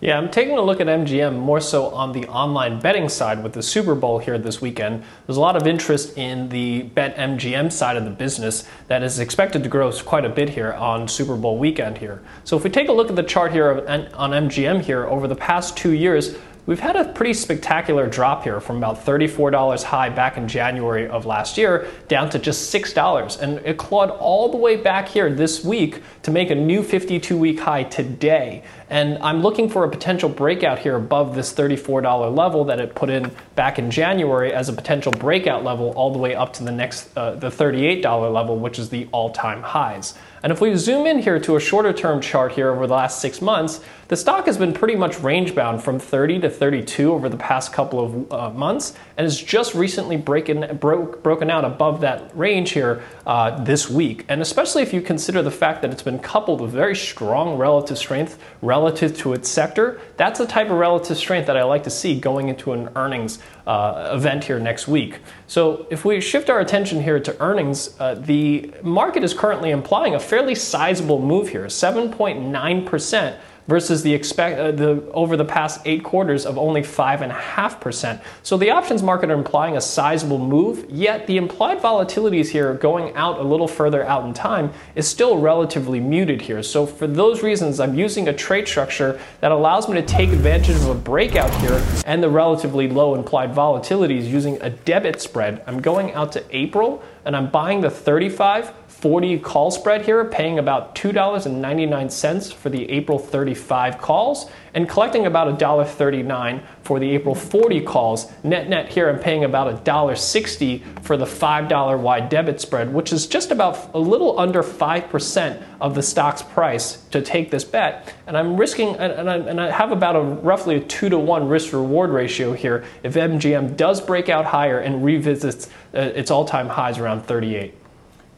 Yeah, 0.00 0.18
I'm 0.18 0.28
taking 0.28 0.58
a 0.58 0.60
look 0.60 0.80
at 0.80 0.88
MGM 0.88 1.38
more 1.38 1.60
so 1.60 1.86
on 1.86 2.12
the 2.12 2.26
online 2.26 2.80
betting 2.80 3.08
side 3.08 3.42
with 3.42 3.52
the 3.52 3.62
Super 3.62 3.94
Bowl 3.94 4.18
here 4.18 4.38
this 4.38 4.60
weekend. 4.60 5.04
There's 5.26 5.36
a 5.36 5.40
lot 5.40 5.56
of 5.56 5.66
interest 5.68 6.18
in 6.18 6.48
the 6.48 6.82
Bet 6.82 7.16
MGM 7.16 7.70
side 7.70 7.96
of 7.96 8.04
the 8.04 8.10
business 8.10 8.68
that 8.88 9.02
is 9.04 9.20
expected 9.20 9.62
to 9.62 9.68
grow 9.68 9.92
quite 9.92 10.24
a 10.24 10.28
bit 10.28 10.50
here 10.50 10.72
on 10.72 11.06
Super 11.06 11.36
Bowl 11.36 11.58
weekend 11.58 11.98
here. 11.98 12.20
So 12.42 12.56
if 12.56 12.64
we 12.64 12.70
take 12.70 12.88
a 12.88 12.92
look 12.92 13.08
at 13.08 13.16
the 13.16 13.22
chart 13.22 13.52
here 13.52 13.86
on 14.14 14.30
MGM 14.32 14.82
here 14.82 15.06
over 15.06 15.28
the 15.28 15.36
past 15.36 15.76
two 15.76 15.92
years, 15.92 16.36
We've 16.66 16.80
had 16.80 16.96
a 16.96 17.04
pretty 17.04 17.34
spectacular 17.34 18.08
drop 18.08 18.42
here 18.42 18.58
from 18.58 18.78
about 18.78 19.04
$34 19.04 19.82
high 19.82 20.08
back 20.08 20.38
in 20.38 20.48
January 20.48 21.06
of 21.06 21.26
last 21.26 21.58
year 21.58 21.86
down 22.08 22.30
to 22.30 22.38
just 22.38 22.72
$6. 22.72 23.38
And 23.42 23.58
it 23.66 23.76
clawed 23.76 24.08
all 24.08 24.50
the 24.50 24.56
way 24.56 24.76
back 24.76 25.06
here 25.06 25.28
this 25.28 25.62
week 25.62 26.02
to 26.22 26.30
make 26.30 26.48
a 26.48 26.54
new 26.54 26.82
52 26.82 27.36
week 27.36 27.60
high 27.60 27.82
today. 27.82 28.62
And 28.90 29.18
I'm 29.18 29.40
looking 29.40 29.68
for 29.68 29.84
a 29.84 29.90
potential 29.90 30.28
breakout 30.28 30.78
here 30.78 30.96
above 30.96 31.34
this 31.34 31.52
$34 31.52 32.34
level 32.36 32.64
that 32.66 32.80
it 32.80 32.94
put 32.94 33.08
in 33.10 33.30
back 33.54 33.78
in 33.78 33.90
January 33.90 34.52
as 34.52 34.68
a 34.68 34.72
potential 34.72 35.12
breakout 35.12 35.64
level 35.64 35.90
all 35.92 36.12
the 36.12 36.18
way 36.18 36.34
up 36.34 36.52
to 36.54 36.64
the 36.64 36.72
next, 36.72 37.16
uh, 37.16 37.34
the 37.34 37.48
$38 37.48 38.32
level, 38.32 38.58
which 38.58 38.78
is 38.78 38.90
the 38.90 39.08
all 39.12 39.30
time 39.30 39.62
highs. 39.62 40.14
And 40.42 40.52
if 40.52 40.60
we 40.60 40.76
zoom 40.76 41.06
in 41.06 41.20
here 41.20 41.40
to 41.40 41.56
a 41.56 41.60
shorter 41.60 41.94
term 41.94 42.20
chart 42.20 42.52
here 42.52 42.70
over 42.70 42.86
the 42.86 42.92
last 42.92 43.22
six 43.22 43.40
months, 43.40 43.80
the 44.08 44.16
stock 44.16 44.44
has 44.44 44.58
been 44.58 44.74
pretty 44.74 44.94
much 44.94 45.18
range 45.20 45.54
bound 45.54 45.82
from 45.82 45.98
30 45.98 46.40
to 46.40 46.50
32 46.50 47.10
over 47.10 47.30
the 47.30 47.38
past 47.38 47.72
couple 47.72 48.04
of 48.04 48.32
uh, 48.32 48.50
months 48.50 48.92
and 49.16 49.24
has 49.24 49.40
just 49.40 49.74
recently 49.74 50.18
breaking, 50.18 50.76
broke, 50.76 51.22
broken 51.22 51.48
out 51.48 51.64
above 51.64 52.02
that 52.02 52.30
range 52.36 52.72
here 52.72 53.02
uh, 53.26 53.64
this 53.64 53.88
week. 53.88 54.26
And 54.28 54.42
especially 54.42 54.82
if 54.82 54.92
you 54.92 55.00
consider 55.00 55.40
the 55.40 55.50
fact 55.50 55.80
that 55.80 55.90
it's 55.90 56.02
been 56.02 56.18
coupled 56.18 56.60
with 56.60 56.72
very 56.72 56.94
strong 56.94 57.56
relative 57.56 57.96
strength 57.96 58.38
relative 58.60 58.73
to 59.16 59.32
its 59.32 59.48
sector, 59.48 60.00
that's 60.16 60.38
the 60.38 60.46
type 60.46 60.68
of 60.70 60.78
relative 60.78 61.16
strength 61.16 61.46
that 61.46 61.56
I 61.56 61.64
like 61.64 61.84
to 61.84 61.90
see 61.90 62.18
going 62.18 62.48
into 62.48 62.72
an 62.72 62.88
earnings 62.96 63.38
uh, 63.66 64.10
event 64.12 64.44
here 64.44 64.58
next 64.58 64.88
week. 64.88 65.20
So 65.46 65.86
if 65.90 66.04
we 66.04 66.20
shift 66.20 66.50
our 66.50 66.60
attention 66.60 67.02
here 67.02 67.20
to 67.20 67.40
earnings, 67.40 67.94
uh, 68.00 68.14
the 68.14 68.72
market 68.82 69.24
is 69.24 69.34
currently 69.34 69.70
implying 69.70 70.14
a 70.14 70.20
fairly 70.20 70.54
sizable 70.54 71.20
move 71.20 71.48
here, 71.48 71.66
7.9% 71.66 73.36
versus 73.66 74.02
the 74.02 74.12
expect 74.12 74.58
uh, 74.58 74.70
the 74.72 75.02
over 75.12 75.36
the 75.36 75.44
past 75.44 75.80
eight 75.84 76.04
quarters 76.04 76.44
of 76.46 76.58
only 76.58 76.82
five 76.82 77.22
and 77.22 77.32
a 77.32 77.34
half 77.34 77.80
percent. 77.80 78.20
So 78.42 78.56
the 78.56 78.70
options 78.70 79.02
market 79.02 79.30
are 79.30 79.34
implying 79.34 79.76
a 79.76 79.80
sizable 79.80 80.38
move. 80.38 80.86
Yet 80.88 81.26
the 81.26 81.36
implied 81.36 81.78
volatilities 81.78 82.48
here, 82.48 82.74
going 82.74 83.14
out 83.14 83.38
a 83.38 83.42
little 83.42 83.68
further 83.68 84.04
out 84.04 84.24
in 84.24 84.34
time, 84.34 84.72
is 84.94 85.08
still 85.08 85.38
relatively 85.38 86.00
muted 86.00 86.42
here. 86.42 86.62
So 86.62 86.86
for 86.86 87.06
those 87.06 87.42
reasons, 87.42 87.80
I'm 87.80 87.94
using 87.94 88.28
a 88.28 88.32
trade 88.32 88.68
structure 88.68 89.20
that 89.40 89.52
allows 89.52 89.88
me 89.88 89.94
to 89.94 90.06
take 90.06 90.30
advantage 90.30 90.76
of 90.76 90.88
a 90.88 90.94
breakout 90.94 91.54
here 91.60 91.82
and 92.06 92.22
the 92.22 92.28
relatively 92.28 92.88
low 92.88 93.14
implied 93.14 93.52
volatilities 93.52 94.28
using 94.28 94.60
a 94.60 94.70
debit 94.70 95.20
spread. 95.20 95.62
I'm 95.66 95.80
going 95.80 96.12
out 96.12 96.32
to 96.32 96.44
April 96.50 97.02
and 97.24 97.34
I'm 97.36 97.50
buying 97.50 97.80
the 97.80 97.90
35 97.90 98.83
40 99.04 99.38
call 99.40 99.70
spread 99.70 100.06
here, 100.06 100.24
paying 100.24 100.58
about 100.58 100.94
$2.99 100.94 102.54
for 102.54 102.70
the 102.70 102.90
April 102.90 103.18
35 103.18 103.98
calls 103.98 104.50
and 104.72 104.88
collecting 104.88 105.26
about 105.26 105.58
$1.39 105.58 106.62
for 106.80 106.98
the 106.98 107.10
April 107.10 107.34
40 107.34 107.82
calls. 107.82 108.32
Net 108.42 108.66
net 108.70 108.88
here, 108.88 109.10
I'm 109.10 109.18
paying 109.18 109.44
about 109.44 109.84
$1.60 109.84 111.02
for 111.04 111.18
the 111.18 111.26
$5 111.26 111.98
wide 112.00 112.30
debit 112.30 112.62
spread, 112.62 112.94
which 112.94 113.12
is 113.12 113.26
just 113.26 113.50
about 113.50 113.92
a 113.92 113.98
little 113.98 114.40
under 114.40 114.62
5% 114.62 115.62
of 115.82 115.94
the 115.94 116.02
stock's 116.02 116.40
price 116.40 117.04
to 117.10 117.20
take 117.20 117.50
this 117.50 117.62
bet. 117.62 118.10
And 118.26 118.38
I'm 118.38 118.56
risking, 118.56 118.96
and 118.96 119.28
I, 119.28 119.36
and 119.36 119.60
I 119.60 119.70
have 119.70 119.92
about 119.92 120.16
a 120.16 120.22
roughly 120.22 120.76
a 120.76 120.80
two 120.80 121.10
to 121.10 121.18
one 121.18 121.46
risk 121.46 121.74
reward 121.74 122.08
ratio 122.08 122.54
here 122.54 122.86
if 123.02 123.12
MGM 123.12 123.76
does 123.76 124.00
break 124.00 124.30
out 124.30 124.46
higher 124.46 124.78
and 124.78 125.04
revisits 125.04 125.68
uh, 125.92 125.98
its 126.00 126.30
all 126.30 126.46
time 126.46 126.70
highs 126.70 126.98
around 126.98 127.26
38. 127.26 127.83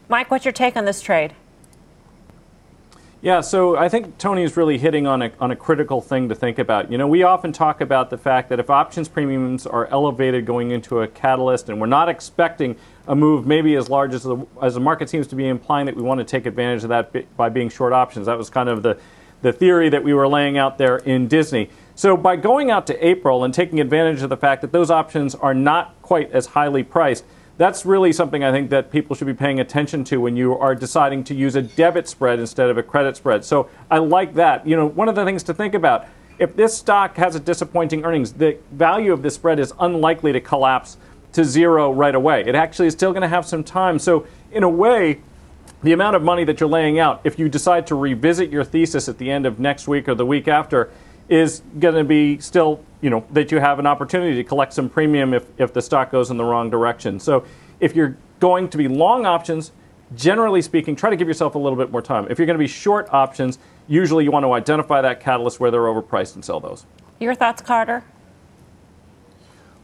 Mike, 0.09 0.31
what's 0.31 0.45
your 0.45 0.53
take 0.53 0.77
on 0.77 0.85
this 0.85 1.01
trade? 1.01 1.35
Yeah, 3.23 3.41
so 3.41 3.77
I 3.77 3.89
think 3.89 4.19
Tony 4.19 4.45
is 4.45 4.57
really 4.57 4.79
hitting 4.79 5.05
on 5.05 5.21
a, 5.21 5.33
on 5.41 5.51
a 5.51 5.57
critical 5.57 6.01
thing 6.01 6.29
to 6.29 6.35
think 6.35 6.61
about. 6.61 6.93
You 6.93 6.99
know, 6.99 7.09
we 7.09 7.25
often 7.25 7.53
talk 7.53 7.81
about 7.81 8.11
the 8.11 8.19
fact 8.19 8.51
that 8.51 8.61
if 8.61 8.71
options 8.71 9.09
premiums 9.09 9.67
are 9.67 9.87
elevated 9.87 10.47
going 10.47 10.71
into 10.71 11.01
a 11.01 11.09
catalyst 11.09 11.69
and 11.69 11.81
we're 11.81 11.89
not 11.89 12.09
expecting 12.09 12.77
a 13.09 13.17
move 13.17 13.45
maybe 13.45 13.75
as 13.75 13.89
large 13.89 14.15
as 14.15 14.23
the, 14.23 14.47
as 14.63 14.75
the 14.75 14.81
market 14.81 15.11
seems 15.11 15.27
to 15.29 15.35
be 15.35 15.49
implying 15.49 15.87
that 15.87 15.97
we 15.97 16.03
want 16.03 16.19
to 16.19 16.25
take 16.25 16.47
advantage 16.47 16.85
of 16.85 16.91
that 16.91 17.37
by 17.37 17.49
being 17.49 17.69
short 17.69 17.93
options. 17.93 18.27
That 18.27 18.39
was 18.39 18.49
kind 18.49 18.69
of 18.69 18.85
the, 18.85 18.97
the 19.43 19.53
theory 19.53 19.89
that 19.89 20.05
we 20.05 20.15
were 20.15 20.29
laying 20.29 20.57
out 20.57 20.79
there 20.79 20.99
in 20.99 21.27
Disney. 21.27 21.69
So 21.97 22.17
by 22.17 22.37
going 22.37 22.71
out 22.71 22.87
to 22.89 23.07
April 23.07 23.43
and 23.43 23.53
taking 23.53 23.81
advantage 23.81 24.23
of 24.23 24.29
the 24.29 24.37
fact 24.37 24.61
that 24.61 24.71
those 24.71 24.91
options 24.91 25.35
are 25.35 25.55
not 25.55 26.01
quite 26.03 26.31
as 26.31 26.47
highly 26.47 26.85
priced, 26.85 27.25
that's 27.59 27.87
really 27.87 28.13
something 28.13 28.45
I 28.45 28.53
think 28.53 28.71
that 28.71 28.91
people 28.91 29.17
should 29.17 29.27
be 29.27 29.35
paying 29.35 29.61
attention 29.61 30.05
to 30.05 30.21
when 30.21 30.37
you 30.37 30.57
are 30.59 30.75
deciding 30.75 31.25
to 31.25 31.35
use 31.35 31.57
a 31.57 31.63
debit 31.63 32.09
spread 32.09 32.39
instead 32.39 32.69
of 32.69 32.77
a 32.77 32.83
credit 32.83 33.17
spread. 33.17 33.45
So 33.45 33.71
I 33.91 33.99
like 33.99 34.35
that. 34.35 34.67
You 34.67 34.77
know, 34.77 34.87
one 34.87 35.09
of 35.09 35.15
the 35.15 35.25
things 35.25 35.43
to 35.45 35.55
think 35.55 35.75
about 35.75 36.07
if 36.39 36.55
this 36.55 36.77
stock 36.77 37.17
has 37.17 37.35
a 37.35 37.41
disappointing 37.41 38.05
earnings, 38.05 38.35
the 38.35 38.59
value 38.73 39.13
of 39.13 39.23
this 39.23 39.35
spread 39.35 39.59
is 39.59 39.73
unlikely 39.81 40.33
to 40.33 40.41
collapse 40.41 40.99
to 41.33 41.45
zero 41.45 41.93
right 41.93 42.15
away. 42.15 42.45
It 42.47 42.55
actually 42.55 42.89
is 42.89 42.95
still 42.95 43.13
going 43.13 43.23
to 43.23 43.29
have 43.29 43.47
some 43.47 43.65
time. 43.65 43.99
So 43.99 44.27
in 44.53 44.63
a 44.63 44.69
way, 44.69 45.23
the 45.83 45.93
amount 45.93 46.17
of 46.17 46.23
money 46.23 46.45
that 46.45 46.61
you're 46.61 46.69
laying 46.69 46.99
out, 46.99 47.21
if 47.25 47.39
you 47.39 47.49
decide 47.49 47.87
to 47.89 47.95
revisit 47.95 48.51
your 48.51 48.65
thesis 48.65 49.09
at 49.09 49.19
the 49.19 49.31
end 49.31 49.47
of 49.47 49.59
next 49.59 49.89
week 49.89 50.09
or 50.09 50.15
the 50.15 50.27
week 50.27 50.49
after, 50.49 50.91
is 51.29 51.63
going 51.79 51.95
to 51.95 52.05
be 52.05 52.39
still, 52.39 52.83
you 53.07 53.11
know, 53.11 53.25
that 53.31 53.53
you 53.53 53.61
have 53.61 53.79
an 53.79 53.87
opportunity 53.87 54.35
to 54.35 54.43
collect 54.43 54.73
some 54.73 54.89
premium 54.89 55.33
if, 55.33 55.47
if 55.61 55.73
the 55.73 55.81
stock 55.81 56.11
goes 56.11 56.33
in 56.33 56.37
the 56.37 56.43
wrong 56.43 56.71
direction. 56.71 57.21
So 57.21 57.45
if 57.79 57.95
you're 57.95 58.17
going 58.41 58.69
to 58.71 58.77
be 58.77 58.89
long 58.89 59.25
options, 59.25 59.71
generally 60.17 60.61
speaking, 60.61 60.97
try 60.97 61.11
to 61.11 61.15
give 61.15 61.29
yourself 61.29 61.55
a 61.55 61.59
little 61.59 61.79
bit 61.79 61.93
more 61.93 62.03
time. 62.03 62.27
If 62.31 62.41
you're 62.41 62.47
going 62.47 62.59
to 62.59 62.65
be 62.65 62.67
short 62.67 63.09
options, 63.13 63.61
usually 63.87 64.25
you 64.25 64.33
want 64.33 64.43
to 64.43 64.53
identify 64.53 65.03
that 65.03 65.21
catalyst 65.21 65.61
where 65.61 65.71
they're 65.71 65.83
overpriced 65.83 66.35
and 66.35 66.45
sell 66.45 66.59
those. 66.59 66.85
Your 67.21 67.37
thoughts, 67.37 67.63
Carter? 67.63 68.03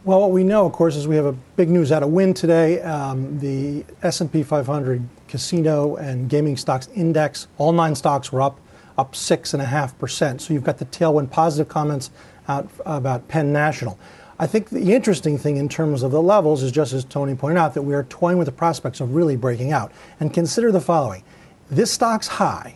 Well, 0.03 0.19
what 0.19 0.31
we 0.31 0.43
know, 0.43 0.65
of 0.65 0.73
course, 0.73 0.97
is 0.97 1.07
we 1.07 1.15
have 1.15 1.25
a 1.25 1.31
big 1.31 1.69
news 1.69 1.93
out 1.93 2.03
of 2.03 2.09
Wynn 2.09 2.33
today. 2.33 2.81
Um, 2.81 3.39
the 3.39 3.85
S&P 4.01 4.43
500 4.43 5.01
casino 5.29 5.95
and 5.95 6.29
gaming 6.29 6.57
stocks 6.57 6.89
index, 6.93 7.47
all 7.57 7.71
nine 7.71 7.95
stocks 7.95 8.33
were 8.33 8.41
up, 8.41 8.59
up 8.97 9.15
six 9.15 9.53
and 9.53 9.63
a 9.63 9.65
half 9.65 9.97
percent. 9.97 10.41
So 10.41 10.53
you've 10.53 10.65
got 10.65 10.77
the 10.77 10.85
tailwind 10.85 11.31
positive 11.31 11.69
comments 11.69 12.11
out 12.47 12.69
about 12.85 13.27
Penn 13.27 13.53
National. 13.53 13.99
I 14.39 14.47
think 14.47 14.69
the 14.69 14.93
interesting 14.93 15.37
thing 15.37 15.57
in 15.57 15.69
terms 15.69 16.01
of 16.03 16.11
the 16.11 16.21
levels 16.21 16.63
is 16.63 16.71
just 16.71 16.91
as 16.91 17.05
Tony 17.05 17.35
pointed 17.35 17.59
out 17.59 17.75
that 17.75 17.83
we 17.83 17.93
are 17.93 18.03
toying 18.05 18.37
with 18.37 18.47
the 18.47 18.51
prospects 18.51 18.99
of 18.99 19.15
really 19.15 19.35
breaking 19.35 19.71
out. 19.71 19.91
And 20.19 20.33
consider 20.33 20.71
the 20.71 20.81
following: 20.81 21.23
this 21.69 21.91
stock's 21.91 22.27
high 22.27 22.75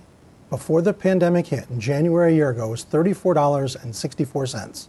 before 0.49 0.81
the 0.81 0.93
pandemic 0.93 1.47
hit 1.47 1.69
in 1.69 1.77
January 1.79 2.31
a 2.31 2.35
year 2.35 2.51
ago 2.51 2.69
was 2.69 2.85
$34.64, 2.85 4.87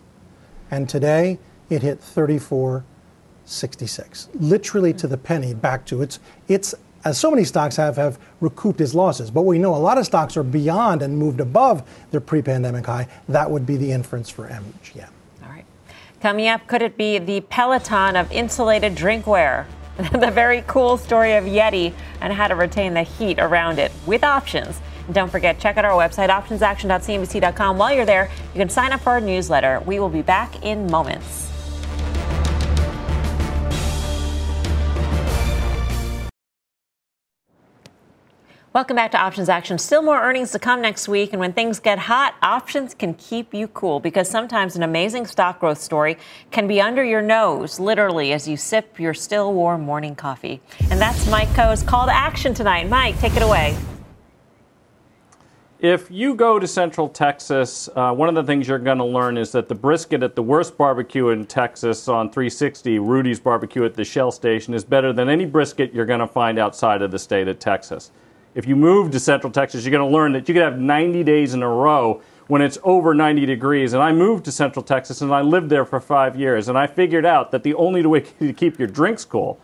and 0.70 0.88
today 0.88 1.38
it 1.68 1.82
hit 1.82 2.00
$34.66, 2.00 4.28
literally 4.34 4.92
to 4.92 5.08
the 5.08 5.18
penny 5.18 5.54
back 5.54 5.84
to 5.86 6.02
its 6.02 6.20
its 6.46 6.76
as 7.04 7.18
so 7.18 7.30
many 7.30 7.44
stocks 7.44 7.76
have 7.76 7.96
have 7.96 8.18
recouped 8.40 8.80
its 8.80 8.94
losses. 8.94 9.30
But 9.30 9.42
we 9.42 9.58
know 9.58 9.74
a 9.74 9.78
lot 9.78 9.98
of 9.98 10.06
stocks 10.06 10.36
are 10.36 10.42
beyond 10.42 11.02
and 11.02 11.16
moved 11.16 11.40
above 11.40 11.88
their 12.10 12.20
pre-pandemic 12.20 12.86
high. 12.86 13.08
That 13.28 13.50
would 13.50 13.66
be 13.66 13.76
the 13.76 13.92
inference 13.92 14.28
for 14.28 14.48
MGM. 14.48 15.08
All 15.42 15.50
right. 15.50 15.64
Coming 16.20 16.48
up, 16.48 16.66
could 16.66 16.82
it 16.82 16.96
be 16.96 17.18
the 17.18 17.40
Peloton 17.42 18.16
of 18.16 18.30
insulated 18.32 18.94
drinkware? 18.94 19.66
the 20.12 20.30
very 20.30 20.62
cool 20.68 20.96
story 20.96 21.34
of 21.34 21.44
Yeti 21.44 21.92
and 22.20 22.32
how 22.32 22.46
to 22.46 22.54
retain 22.54 22.94
the 22.94 23.02
heat 23.02 23.40
around 23.40 23.80
it 23.80 23.90
with 24.06 24.22
options. 24.22 24.80
And 25.06 25.14
don't 25.14 25.30
forget, 25.30 25.58
check 25.58 25.76
out 25.76 25.84
our 25.84 25.92
website, 25.92 26.28
optionsaction.cnbc.com. 26.28 27.78
While 27.78 27.94
you're 27.94 28.04
there, 28.04 28.30
you 28.54 28.60
can 28.60 28.68
sign 28.68 28.92
up 28.92 29.00
for 29.00 29.10
our 29.10 29.20
newsletter. 29.20 29.82
We 29.86 29.98
will 29.98 30.08
be 30.08 30.22
back 30.22 30.64
in 30.64 30.88
moments. 30.88 31.50
Welcome 38.78 38.94
back 38.94 39.10
to 39.10 39.18
Options 39.18 39.48
Action. 39.48 39.76
Still 39.76 40.02
more 40.02 40.22
earnings 40.22 40.52
to 40.52 40.60
come 40.60 40.80
next 40.80 41.08
week. 41.08 41.32
And 41.32 41.40
when 41.40 41.52
things 41.52 41.80
get 41.80 41.98
hot, 41.98 42.36
options 42.42 42.94
can 42.94 43.12
keep 43.14 43.52
you 43.52 43.66
cool 43.66 43.98
because 43.98 44.30
sometimes 44.30 44.76
an 44.76 44.84
amazing 44.84 45.26
stock 45.26 45.58
growth 45.58 45.80
story 45.80 46.16
can 46.52 46.68
be 46.68 46.80
under 46.80 47.02
your 47.02 47.20
nose, 47.20 47.80
literally, 47.80 48.32
as 48.32 48.46
you 48.46 48.56
sip 48.56 49.00
your 49.00 49.14
still 49.14 49.52
warm 49.52 49.80
morning 49.80 50.14
coffee. 50.14 50.60
And 50.92 51.00
that's 51.00 51.28
Mike 51.28 51.48
Khouw's 51.48 51.82
call 51.82 52.06
to 52.06 52.14
action 52.14 52.54
tonight. 52.54 52.88
Mike, 52.88 53.18
take 53.18 53.34
it 53.34 53.42
away. 53.42 53.76
If 55.80 56.08
you 56.08 56.36
go 56.36 56.60
to 56.60 56.66
Central 56.68 57.08
Texas, 57.08 57.88
uh, 57.96 58.14
one 58.14 58.28
of 58.28 58.36
the 58.36 58.44
things 58.44 58.68
you're 58.68 58.78
going 58.78 58.98
to 58.98 59.04
learn 59.04 59.38
is 59.38 59.50
that 59.50 59.66
the 59.66 59.74
brisket 59.74 60.22
at 60.22 60.36
the 60.36 60.42
worst 60.44 60.78
barbecue 60.78 61.30
in 61.30 61.46
Texas 61.46 62.06
on 62.06 62.30
360, 62.30 63.00
Rudy's 63.00 63.40
Barbecue 63.40 63.84
at 63.84 63.94
the 63.94 64.04
Shell 64.04 64.30
Station, 64.30 64.72
is 64.72 64.84
better 64.84 65.12
than 65.12 65.28
any 65.28 65.46
brisket 65.46 65.92
you're 65.92 66.06
going 66.06 66.20
to 66.20 66.28
find 66.28 66.60
outside 66.60 67.02
of 67.02 67.10
the 67.10 67.18
state 67.18 67.48
of 67.48 67.58
Texas. 67.58 68.12
If 68.54 68.66
you 68.66 68.76
move 68.76 69.10
to 69.12 69.20
Central 69.20 69.52
Texas, 69.52 69.84
you're 69.84 69.92
going 69.92 70.08
to 70.08 70.14
learn 70.14 70.32
that 70.32 70.48
you 70.48 70.54
can 70.54 70.62
have 70.62 70.78
90 70.78 71.22
days 71.24 71.54
in 71.54 71.62
a 71.62 71.68
row 71.68 72.22
when 72.48 72.62
it's 72.62 72.78
over 72.82 73.14
90 73.14 73.46
degrees. 73.46 73.92
And 73.92 74.02
I 74.02 74.12
moved 74.12 74.44
to 74.46 74.52
Central 74.52 74.82
Texas 74.82 75.20
and 75.20 75.32
I 75.32 75.42
lived 75.42 75.70
there 75.70 75.84
for 75.84 76.00
five 76.00 76.34
years. 76.34 76.68
And 76.68 76.76
I 76.76 76.86
figured 76.86 77.26
out 77.26 77.50
that 77.52 77.62
the 77.62 77.74
only 77.74 78.04
way 78.04 78.20
to 78.40 78.52
keep 78.52 78.78
your 78.78 78.88
drinks 78.88 79.24
cool 79.24 79.60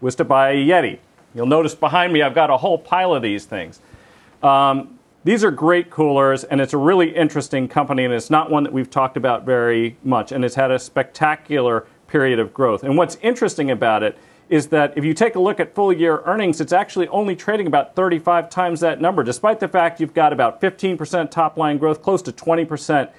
was 0.00 0.14
to 0.16 0.24
buy 0.24 0.50
a 0.50 0.56
Yeti. 0.56 0.98
You'll 1.34 1.46
notice 1.46 1.74
behind 1.74 2.12
me 2.12 2.22
I've 2.22 2.34
got 2.34 2.50
a 2.50 2.56
whole 2.56 2.78
pile 2.78 3.14
of 3.14 3.22
these 3.22 3.44
things. 3.44 3.80
Um, 4.42 4.98
these 5.24 5.44
are 5.44 5.50
great 5.50 5.90
coolers, 5.90 6.44
and 6.44 6.60
it's 6.60 6.72
a 6.72 6.78
really 6.78 7.14
interesting 7.14 7.68
company, 7.68 8.04
and 8.04 8.14
it's 8.14 8.30
not 8.30 8.50
one 8.50 8.62
that 8.62 8.72
we've 8.72 8.88
talked 8.88 9.16
about 9.16 9.44
very 9.44 9.96
much. 10.04 10.32
And 10.32 10.44
it's 10.44 10.54
had 10.54 10.70
a 10.70 10.78
spectacular 10.78 11.86
period 12.06 12.38
of 12.38 12.54
growth. 12.54 12.84
And 12.84 12.96
what's 12.96 13.16
interesting 13.16 13.70
about 13.70 14.02
it 14.02 14.16
is 14.48 14.68
that 14.68 14.96
if 14.96 15.04
you 15.04 15.14
take 15.14 15.34
a 15.34 15.40
look 15.40 15.60
at 15.60 15.74
full 15.74 15.92
year 15.92 16.22
earnings, 16.24 16.60
it's 16.60 16.72
actually 16.72 17.08
only 17.08 17.36
trading 17.36 17.66
about 17.66 17.94
35 17.94 18.48
times 18.50 18.80
that 18.80 19.00
number, 19.00 19.22
despite 19.22 19.60
the 19.60 19.68
fact 19.68 20.00
you've 20.00 20.14
got 20.14 20.32
about 20.32 20.60
15% 20.60 21.30
top 21.30 21.56
line 21.56 21.78
growth, 21.78 22.02
close 22.02 22.22
to 22.22 22.32
20% 22.32 23.10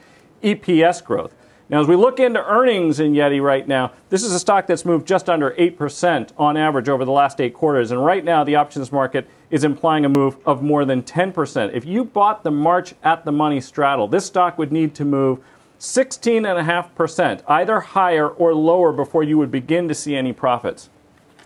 EPS 0.43 1.03
growth. 1.03 1.33
Now, 1.69 1.81
as 1.81 1.88
we 1.88 1.95
look 1.95 2.19
into 2.19 2.43
earnings 2.43 3.00
in 3.00 3.13
Yeti 3.13 3.39
right 3.39 3.67
now, 3.67 3.91
this 4.09 4.24
is 4.24 4.31
a 4.31 4.39
stock 4.39 4.65
that's 4.65 4.86
moved 4.86 5.05
just 5.05 5.29
under 5.29 5.51
8% 5.51 6.31
on 6.36 6.57
average 6.57 6.89
over 6.89 7.05
the 7.05 7.12
last 7.12 7.39
eight 7.39 7.53
quarters. 7.53 7.91
And 7.91 8.03
right 8.03 8.25
now, 8.25 8.43
the 8.43 8.55
options 8.55 8.91
market 8.91 9.29
is 9.51 9.63
implying 9.63 10.03
a 10.03 10.09
move 10.09 10.38
of 10.48 10.63
more 10.63 10.83
than 10.83 11.03
10%. 11.03 11.71
If 11.71 11.86
you 11.86 12.05
bought 12.05 12.43
the 12.43 12.50
March 12.50 12.95
at 13.03 13.24
the 13.24 13.31
money 13.31 13.62
straddle, 13.62 14.07
this 14.07 14.25
stock 14.25 14.57
would 14.57 14.71
need 14.71 14.95
to 14.95 15.05
move 15.05 15.43
16.5%, 15.79 17.43
either 17.48 17.79
higher 17.79 18.27
or 18.27 18.55
lower, 18.55 18.91
before 18.91 19.24
you 19.24 19.38
would 19.38 19.51
begin 19.51 19.88
to 19.88 19.93
see 19.93 20.15
any 20.15 20.33
profits. 20.33 20.89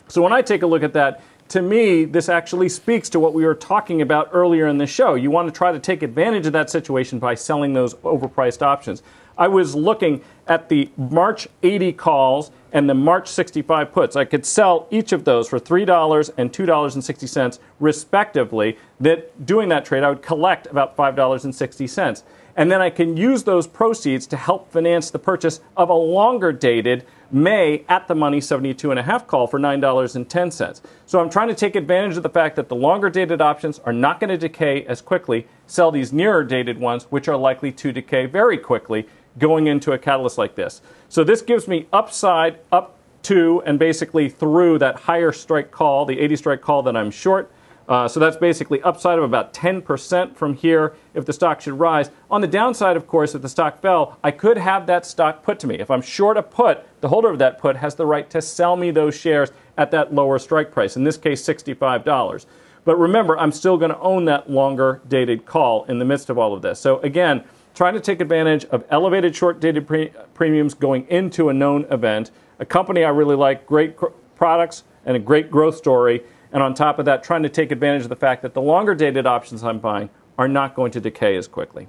So 0.08 0.22
when 0.22 0.34
I 0.34 0.42
take 0.42 0.62
a 0.62 0.68
look 0.68 0.84
at 0.84 0.94
that, 0.94 1.22
to 1.50 1.62
me, 1.62 2.06
this 2.06 2.30
actually 2.30 2.70
speaks 2.70 3.10
to 3.10 3.20
what 3.20 3.34
we 3.34 3.46
were 3.46 3.56
talking 3.56 4.02
about 4.02 4.30
earlier 4.32 4.68
in 4.68 4.78
the 4.78 4.88
show. 4.88 5.16
You 5.16 5.30
want 5.30 5.48
to 5.48 5.52
try 5.56 5.72
to 5.72 5.80
take 5.80 6.02
advantage 6.02 6.48
of 6.48 6.54
that 6.54 6.70
situation 6.70 7.20
by 7.20 7.36
selling 7.36 7.74
those 7.74 7.94
overpriced 7.96 8.62
options. 8.62 9.04
I 9.38 9.48
was 9.48 9.76
looking 9.76 10.22
at 10.48 10.70
the 10.70 10.90
March 10.98 11.48
80 11.62 11.94
calls 11.94 12.52
and 12.72 12.90
the 12.90 12.94
March 12.94 13.28
65 13.28 13.92
puts. 13.92 14.16
I 14.16 14.26
could 14.26 14.46
sell 14.46 14.88
each 14.90 15.12
of 15.12 15.26
those 15.26 15.48
for 15.48 15.60
$3 15.60 16.32
and 16.38 16.52
$2.60 16.52 17.60
respectively. 17.80 18.78
That 19.00 19.46
doing 19.46 19.70
that 19.70 19.86
trade, 19.86 20.04
I 20.04 20.10
would 20.10 20.22
collect 20.22 20.68
about 20.68 20.96
$5.60. 20.98 22.24
And 22.56 22.72
then 22.72 22.82
I 22.82 22.90
can 22.90 23.18
use 23.18 23.44
those 23.44 23.68
proceeds 23.68 24.28
to 24.28 24.38
help 24.38 24.72
finance 24.72 25.10
the 25.10 25.20
purchase 25.20 25.62
of 25.76 25.90
a 25.90 25.94
longer 25.94 26.52
dated 26.52 27.06
May 27.34 27.84
at 27.90 28.08
the 28.08 28.14
money 28.14 28.40
72 28.40 28.92
and 28.92 29.00
a 29.00 29.04
half 29.04 29.26
call 29.26 29.48
for 29.48 29.60
$9.10. 29.60 30.82
So 31.08 31.20
I'm 31.20 31.30
trying 31.32 31.48
to 31.48 31.56
take 31.56 31.76
advantage 31.76 32.16
of 32.16 32.24
the 32.24 32.30
fact 32.30 32.56
that 32.58 32.70
the 32.70 32.76
longer 32.76 33.10
dated 33.10 33.42
options 33.42 33.80
are 33.80 33.92
not 33.92 34.20
going 34.20 34.30
to 34.30 34.38
decay 34.38 34.86
as 34.86 35.02
quickly, 35.02 35.48
sell 35.66 35.92
these 35.92 36.14
nearer 36.14 36.44
dated 36.44 36.78
ones, 36.78 37.06
which 37.06 37.28
are 37.28 37.36
likely 37.36 37.72
to 37.72 37.92
decay 37.92 38.28
very 38.28 38.58
quickly 38.58 39.08
going 39.40 39.68
into 39.68 39.92
a 39.92 39.98
catalyst 39.98 40.38
like 40.38 40.56
this. 40.56 40.82
So 41.10 41.24
this 41.24 41.42
gives 41.42 41.68
me 41.68 41.88
upside 41.92 42.60
up 42.72 42.98
to 43.24 43.64
and 43.66 43.80
basically 43.80 44.30
through 44.30 44.78
that 44.80 44.96
higher 44.96 45.32
strike 45.32 45.72
call, 45.72 46.06
the 46.06 46.20
80 46.20 46.36
strike 46.36 46.62
call 46.62 46.84
that 46.84 46.96
I'm 46.96 47.10
short. 47.10 47.52
Uh, 47.88 48.08
so 48.08 48.20
that's 48.20 48.38
basically 48.38 48.82
upside 48.82 49.18
of 49.18 49.24
about 49.24 49.54
10% 49.54 50.36
from 50.36 50.54
here 50.54 50.96
if 51.14 51.26
the 51.26 51.34
stock 51.34 51.60
should 51.62 51.78
rise. 51.78 52.10
On 52.32 52.42
the 52.42 52.48
downside, 52.48 52.96
of 52.96 53.08
course, 53.08 53.36
if 53.36 53.42
the 53.42 53.50
stock 53.50 53.82
fell, 53.82 54.18
I 54.24 54.32
could 54.32 54.58
have 54.58 54.88
that 54.88 55.06
stock 55.06 55.44
put 55.44 55.60
to 55.60 55.68
me. 55.68 55.76
If 55.76 55.92
I'm 55.92 56.02
short 56.02 56.38
a 56.38 56.44
put, 56.44 56.86
the 57.02 57.10
holder 57.10 57.30
of 57.30 57.40
that 57.40 57.60
put 57.60 57.76
has 57.78 57.96
the 57.96 58.06
right 58.06 58.30
to 58.30 58.42
sell 58.42 58.78
me 58.78 58.92
those 58.92 59.16
shares 59.16 59.52
at 59.78 59.92
that 59.92 60.14
lower 60.14 60.40
strike 60.40 60.72
price, 60.72 60.96
in 60.96 61.04
this 61.04 61.18
case, 61.18 61.44
$65. 61.44 62.46
But 62.86 62.98
remember, 62.98 63.38
I'm 63.38 63.52
still 63.52 63.78
going 63.78 63.92
to 63.92 64.00
own 64.00 64.26
that 64.26 64.50
longer 64.50 65.02
dated 65.08 65.46
call 65.46 65.86
in 65.86 66.00
the 66.00 66.06
midst 66.06 66.30
of 66.30 66.38
all 66.38 66.54
of 66.54 66.62
this. 66.62 66.80
So 66.80 67.00
again, 67.00 67.44
trying 67.74 67.94
to 67.94 68.00
take 68.00 68.22
advantage 68.22 68.66
of 68.66 68.84
elevated 68.90 69.36
short 69.36 69.60
dated 69.60 69.88
pre- 69.88 70.12
premiums 70.34 70.74
going 70.74 71.08
into 71.08 71.50
a 71.50 71.54
known 71.54 71.86
event. 71.90 72.32
A 72.60 72.66
company 72.66 73.04
I 73.04 73.10
really 73.10 73.36
like, 73.36 73.66
great 73.66 73.98
cr- 73.98 74.08
products, 74.36 74.84
and 75.06 75.16
a 75.16 75.20
great 75.20 75.52
growth 75.52 75.76
story 75.76 76.24
and 76.54 76.64
on 76.64 76.74
top 76.76 77.00
of 77.00 77.06
that, 77.06 77.24
trying 77.24 77.44
to 77.44 77.50
take 77.50 77.72
advantage 77.72 78.04
of 78.04 78.10
the 78.10 78.16
fact 78.16 78.44
that 78.44 78.54
the 78.54 78.62
longer 78.62 78.94
dated 78.96 79.26
options 79.26 79.64
I'm 79.64 79.80
buying 79.80 80.10
are 80.38 80.48
not 80.48 80.76
going 80.76 80.92
to 80.92 81.02
decay 81.02 81.36
as 81.36 81.48
quickly. 81.48 81.88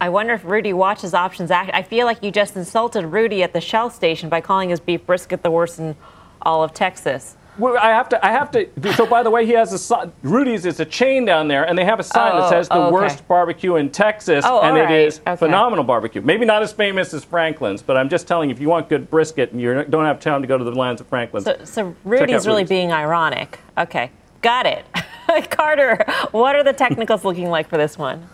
I 0.00 0.10
wonder 0.10 0.34
if 0.34 0.44
Rudy 0.44 0.72
watches 0.72 1.14
options 1.14 1.50
act. 1.50 1.70
I 1.72 1.82
feel 1.82 2.04
like 2.04 2.22
you 2.22 2.30
just 2.30 2.56
insulted 2.56 3.06
Rudy 3.06 3.42
at 3.42 3.52
the 3.52 3.60
Shell 3.60 3.90
station 3.90 4.28
by 4.28 4.40
calling 4.40 4.70
his 4.70 4.80
beef 4.80 5.06
brisket 5.06 5.42
the 5.42 5.50
worst 5.50 5.78
in 5.78 5.96
all 6.42 6.62
of 6.62 6.74
Texas. 6.74 7.36
Well, 7.58 7.76
I 7.76 7.88
have 7.88 8.08
to. 8.10 8.24
I 8.24 8.30
have 8.30 8.50
to. 8.52 8.68
So, 8.94 9.04
by 9.04 9.22
the 9.22 9.30
way, 9.30 9.44
he 9.44 9.52
has 9.52 9.90
a 9.90 10.12
Rudy's 10.22 10.64
is 10.64 10.78
a 10.78 10.84
chain 10.84 11.24
down 11.24 11.48
there, 11.48 11.64
and 11.64 11.76
they 11.76 11.84
have 11.84 11.98
a 11.98 12.04
sign 12.04 12.32
oh, 12.34 12.40
that 12.40 12.50
says 12.50 12.68
the 12.68 12.74
oh, 12.74 12.82
okay. 12.84 12.92
worst 12.92 13.26
barbecue 13.26 13.76
in 13.76 13.90
Texas, 13.90 14.44
oh, 14.46 14.60
and 14.60 14.76
right. 14.76 14.90
it 14.90 15.06
is 15.06 15.20
okay. 15.20 15.36
phenomenal 15.36 15.84
barbecue. 15.84 16.22
Maybe 16.22 16.46
not 16.46 16.62
as 16.62 16.72
famous 16.72 17.12
as 17.12 17.24
Franklin's, 17.24 17.82
but 17.82 17.96
I'm 17.96 18.08
just 18.08 18.28
telling 18.28 18.48
you, 18.48 18.54
if 18.54 18.60
you 18.60 18.68
want 18.68 18.88
good 18.88 19.10
brisket 19.10 19.50
and 19.52 19.60
you 19.60 19.84
don't 19.84 20.04
have 20.04 20.20
time 20.20 20.40
to 20.42 20.48
go 20.48 20.56
to 20.56 20.64
the 20.64 20.72
lands 20.72 21.00
of 21.00 21.08
Franklin's, 21.08 21.46
so, 21.46 21.58
so 21.64 21.96
Rudy's 22.04 22.46
really 22.46 22.62
Rudy's. 22.62 22.68
being 22.68 22.92
ironic. 22.92 23.58
Okay, 23.76 24.10
got 24.40 24.64
it. 24.64 24.84
Carter, 25.50 26.04
what 26.30 26.54
are 26.54 26.62
the 26.62 26.72
technicals 26.72 27.24
looking 27.24 27.50
like 27.50 27.68
for 27.68 27.76
this 27.76 27.98
one? 27.98 28.28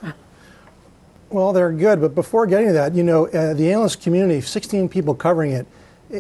Well, 1.31 1.53
they're 1.53 1.73
good, 1.73 2.01
but 2.01 2.15
before 2.15 2.47
getting 2.47 2.69
to 2.69 2.73
that, 2.75 2.95
you 2.95 3.03
know, 3.03 3.27
uh, 3.27 3.55
the 3.55 3.73
analyst 3.73 4.03
community, 4.03 4.41
16 4.41 4.89
people 4.89 5.15
covering 5.15 5.53
it 5.53 5.67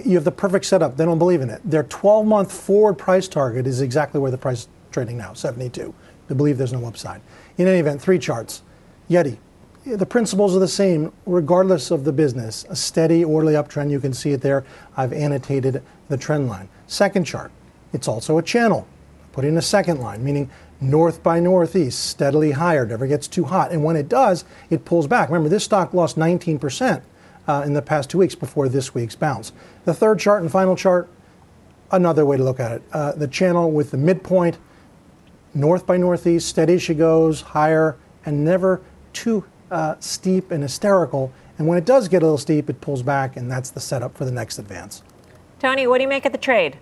you 0.05 0.15
have 0.17 0.25
the 0.25 0.33
perfect 0.33 0.65
setup. 0.65 0.97
They 0.97 1.05
don't 1.05 1.19
believe 1.19 1.41
in 1.41 1.51
it. 1.51 1.61
Their 1.65 1.85
12 1.85 2.27
month 2.27 2.53
forward 2.53 2.95
price 2.95 3.29
target 3.29 3.67
is 3.67 3.81
exactly 3.81 4.21
where 4.21 4.31
the 4.31 4.39
price 4.39 4.63
is 4.63 4.69
trading 4.91 5.17
now, 5.17 5.33
72. 5.33 5.95
They 6.29 6.35
believe 6.35 6.59
there's 6.59 6.73
no 6.73 6.85
upside. 6.87 7.21
In 7.59 7.69
any 7.69 7.79
event, 7.79 8.01
three 8.01 8.19
charts. 8.19 8.63
Yeti. 9.09 9.39
The 9.87 10.07
principles 10.07 10.57
are 10.57 10.61
the 10.61 10.67
same 10.67 11.13
regardless 11.27 11.91
of 11.91 12.05
the 12.05 12.13
business. 12.13 12.65
A 12.71 12.77
steady, 12.77 13.23
orderly 13.23 13.53
uptrend. 13.53 13.91
You 13.91 14.01
can 14.01 14.15
see 14.15 14.33
it 14.33 14.41
there. 14.41 14.65
I've 14.97 15.13
annotated 15.13 15.83
the 16.09 16.17
trend 16.17 16.49
line. 16.49 16.71
Second 16.87 17.25
chart. 17.25 17.53
It's 17.93 18.09
also 18.09 18.39
a 18.39 18.43
channel. 18.43 18.89
put 19.33 19.45
in 19.45 19.59
a 19.59 19.63
second 19.63 20.01
line, 20.01 20.25
meaning 20.25 20.49
north 20.81 21.23
by 21.23 21.41
northeast, 21.41 22.07
steadily 22.07 22.53
higher, 22.53 22.87
never 22.87 23.07
gets 23.07 23.29
too 23.29 23.45
hot. 23.45 23.73
And 23.73 23.85
when 23.85 23.97
it 23.97 24.09
does, 24.09 24.45
it 24.71 24.85
pulls 24.85 25.07
back. 25.07 25.29
Remember, 25.29 25.49
this 25.49 25.65
stock 25.65 25.93
lost 25.93 26.17
19% 26.17 27.03
uh, 27.47 27.63
in 27.65 27.73
the 27.73 27.83
past 27.83 28.11
two 28.11 28.19
weeks 28.19 28.35
before 28.35 28.69
this 28.69 28.95
week's 28.95 29.15
bounce. 29.15 29.53
The 29.85 29.95
third 29.95 30.19
chart 30.19 30.43
and 30.43 30.51
final 30.51 30.77
chart, 30.77 31.09
another 31.91 32.25
way 32.25 32.37
to 32.37 32.45
look 32.45 32.61
at 32.61 32.73
it. 32.73 32.83
Uh, 32.93 33.13
the 33.13 33.29
channel 33.29 33.71
with 33.71 33.91
the 33.91 33.97
midpoint, 33.97 34.59
north 35.55 35.87
by 35.87 35.97
northeast, 35.97 36.49
steady 36.49 36.75
as 36.75 36.83
she 36.83 36.95
goes, 36.95 37.41
higher, 37.41 37.97
and 38.25 38.45
never 38.45 38.81
too 39.13 39.45
uh, 39.71 39.97
steep 40.01 40.51
and 40.51 40.63
hysterical. 40.63 41.33
And 41.59 41.69
when 41.69 41.79
it 41.79 41.85
does 41.85 42.09
get 42.09 42.23
a 42.23 42.27
little 42.27 42.39
steep, 42.39 42.69
it 42.69 42.81
pulls 42.81 43.03
back, 43.03 43.37
and 43.37 43.51
that's 43.51 43.71
the 43.71 43.81
setup 43.81 44.17
for 44.17 44.25
the 44.25 44.33
next 44.33 44.59
advance. 44.59 45.03
Tony, 45.61 45.87
what 45.87 45.99
do 45.99 46.03
you 46.03 46.09
make 46.09 46.25
of 46.25 46.33
the 46.33 46.39
trade? 46.39 46.79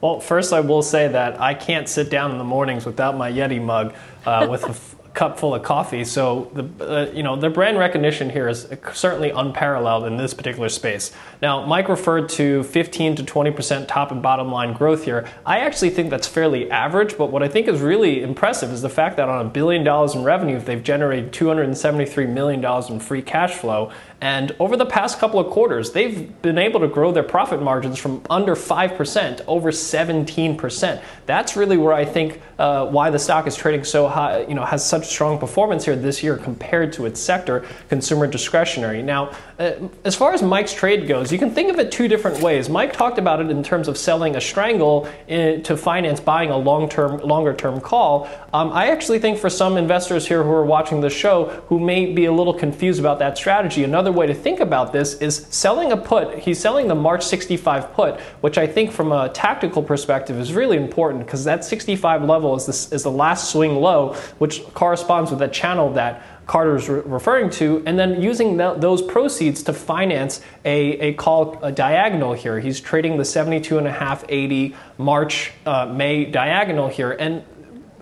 Well, 0.00 0.20
first 0.20 0.52
I 0.52 0.60
will 0.60 0.82
say 0.82 1.08
that 1.08 1.40
I 1.40 1.54
can't 1.54 1.88
sit 1.88 2.10
down 2.10 2.32
in 2.32 2.38
the 2.38 2.44
mornings 2.44 2.84
without 2.84 3.16
my 3.16 3.30
Yeti 3.30 3.62
mug 3.62 3.94
uh, 4.26 4.46
with 4.50 4.64
a 4.64 4.74
cup 5.14 5.38
full 5.38 5.54
of 5.54 5.62
coffee. 5.62 6.04
So 6.04 6.50
the 6.54 7.08
uh, 7.08 7.10
you 7.12 7.22
know 7.22 7.36
the 7.36 7.50
brand 7.50 7.78
recognition 7.78 8.30
here 8.30 8.48
is 8.48 8.68
certainly 8.94 9.30
unparalleled 9.30 10.04
in 10.04 10.16
this 10.16 10.34
particular 10.34 10.68
space. 10.68 11.12
Now, 11.40 11.66
Mike 11.66 11.88
referred 11.88 12.28
to 12.30 12.62
15 12.62 13.16
to 13.16 13.24
20 13.24 13.50
percent 13.50 13.88
top 13.88 14.10
and 14.10 14.22
bottom 14.22 14.50
line 14.50 14.72
growth 14.72 15.04
here. 15.04 15.28
I 15.44 15.60
actually 15.60 15.90
think 15.90 16.10
that's 16.10 16.26
fairly 16.26 16.70
average. 16.70 17.18
But 17.18 17.30
what 17.30 17.42
I 17.42 17.48
think 17.48 17.68
is 17.68 17.80
really 17.80 18.22
impressive 18.22 18.70
is 18.70 18.82
the 18.82 18.88
fact 18.88 19.16
that 19.16 19.28
on 19.28 19.46
a 19.46 19.48
billion 19.48 19.84
dollars 19.84 20.14
in 20.14 20.22
revenue, 20.24 20.58
they've 20.58 20.82
generated 20.82 21.32
273 21.32 22.26
million 22.26 22.60
dollars 22.60 22.88
in 22.88 23.00
free 23.00 23.22
cash 23.22 23.54
flow, 23.54 23.92
and 24.22 24.54
over 24.60 24.76
the 24.76 24.86
past 24.86 25.18
couple 25.18 25.40
of 25.40 25.50
quarters, 25.50 25.90
they've 25.90 26.40
been 26.42 26.56
able 26.56 26.78
to 26.78 26.86
grow 26.86 27.10
their 27.10 27.24
profit 27.24 27.60
margins 27.60 27.98
from 27.98 28.22
under 28.30 28.54
5% 28.54 29.40
over 29.48 29.72
17%. 29.72 31.02
That's 31.26 31.56
really 31.56 31.76
where 31.76 31.92
I 31.92 32.04
think 32.04 32.40
uh, 32.56 32.86
why 32.86 33.10
the 33.10 33.18
stock 33.18 33.48
is 33.48 33.56
trading 33.56 33.82
so 33.82 34.06
high, 34.06 34.42
you 34.42 34.54
know, 34.54 34.64
has 34.64 34.88
such 34.88 35.08
strong 35.08 35.40
performance 35.40 35.84
here 35.84 35.96
this 35.96 36.22
year 36.22 36.36
compared 36.36 36.92
to 36.92 37.06
its 37.06 37.18
sector, 37.18 37.66
consumer 37.88 38.28
discretionary. 38.28 39.02
Now, 39.02 39.32
uh, 39.58 39.72
as 40.04 40.14
far 40.14 40.32
as 40.32 40.40
Mike's 40.40 40.72
trade 40.72 41.08
goes, 41.08 41.32
you 41.32 41.38
can 41.40 41.50
think 41.50 41.72
of 41.72 41.80
it 41.80 41.90
two 41.90 42.06
different 42.06 42.40
ways. 42.40 42.68
Mike 42.68 42.92
talked 42.92 43.18
about 43.18 43.40
it 43.40 43.50
in 43.50 43.64
terms 43.64 43.88
of 43.88 43.98
selling 43.98 44.36
a 44.36 44.40
strangle 44.40 45.08
in, 45.26 45.64
to 45.64 45.76
finance 45.76 46.20
buying 46.20 46.50
a 46.50 46.56
long-term, 46.56 47.18
longer-term 47.22 47.80
call. 47.80 48.28
Um, 48.52 48.70
I 48.70 48.92
actually 48.92 49.18
think 49.18 49.38
for 49.38 49.50
some 49.50 49.76
investors 49.76 50.28
here 50.28 50.44
who 50.44 50.52
are 50.52 50.64
watching 50.64 51.00
the 51.00 51.10
show 51.10 51.46
who 51.66 51.80
may 51.80 52.12
be 52.12 52.26
a 52.26 52.32
little 52.32 52.54
confused 52.54 53.00
about 53.00 53.18
that 53.18 53.36
strategy, 53.36 53.82
another 53.82 54.11
way 54.12 54.26
to 54.26 54.34
think 54.34 54.60
about 54.60 54.92
this 54.92 55.14
is 55.14 55.46
selling 55.50 55.92
a 55.92 55.96
put. 55.96 56.38
He's 56.38 56.58
selling 56.58 56.88
the 56.88 56.94
March 56.94 57.24
65 57.24 57.92
put, 57.94 58.20
which 58.40 58.58
I 58.58 58.66
think 58.66 58.92
from 58.92 59.12
a 59.12 59.28
tactical 59.30 59.82
perspective 59.82 60.38
is 60.38 60.52
really 60.52 60.76
important 60.76 61.24
because 61.24 61.44
that 61.44 61.64
65 61.64 62.24
level 62.24 62.54
is, 62.54 62.66
this, 62.66 62.92
is 62.92 63.02
the 63.02 63.10
last 63.10 63.50
swing 63.50 63.76
low, 63.76 64.14
which 64.38 64.62
corresponds 64.74 65.30
with 65.30 65.40
that 65.40 65.52
channel 65.52 65.92
that 65.94 66.22
Carter's 66.46 66.88
re- 66.88 67.00
referring 67.04 67.50
to, 67.50 67.82
and 67.86 67.98
then 67.98 68.20
using 68.20 68.56
the, 68.56 68.74
those 68.74 69.00
proceeds 69.00 69.62
to 69.62 69.72
finance 69.72 70.40
a, 70.64 70.98
a 70.98 71.14
call 71.14 71.58
a 71.62 71.70
diagonal 71.70 72.32
here. 72.32 72.58
He's 72.60 72.80
trading 72.80 73.16
the 73.16 73.22
72.5 73.22 74.24
80 74.28 74.76
March 74.98 75.52
uh, 75.64 75.86
May 75.86 76.24
diagonal 76.24 76.88
here, 76.88 77.12
and 77.12 77.44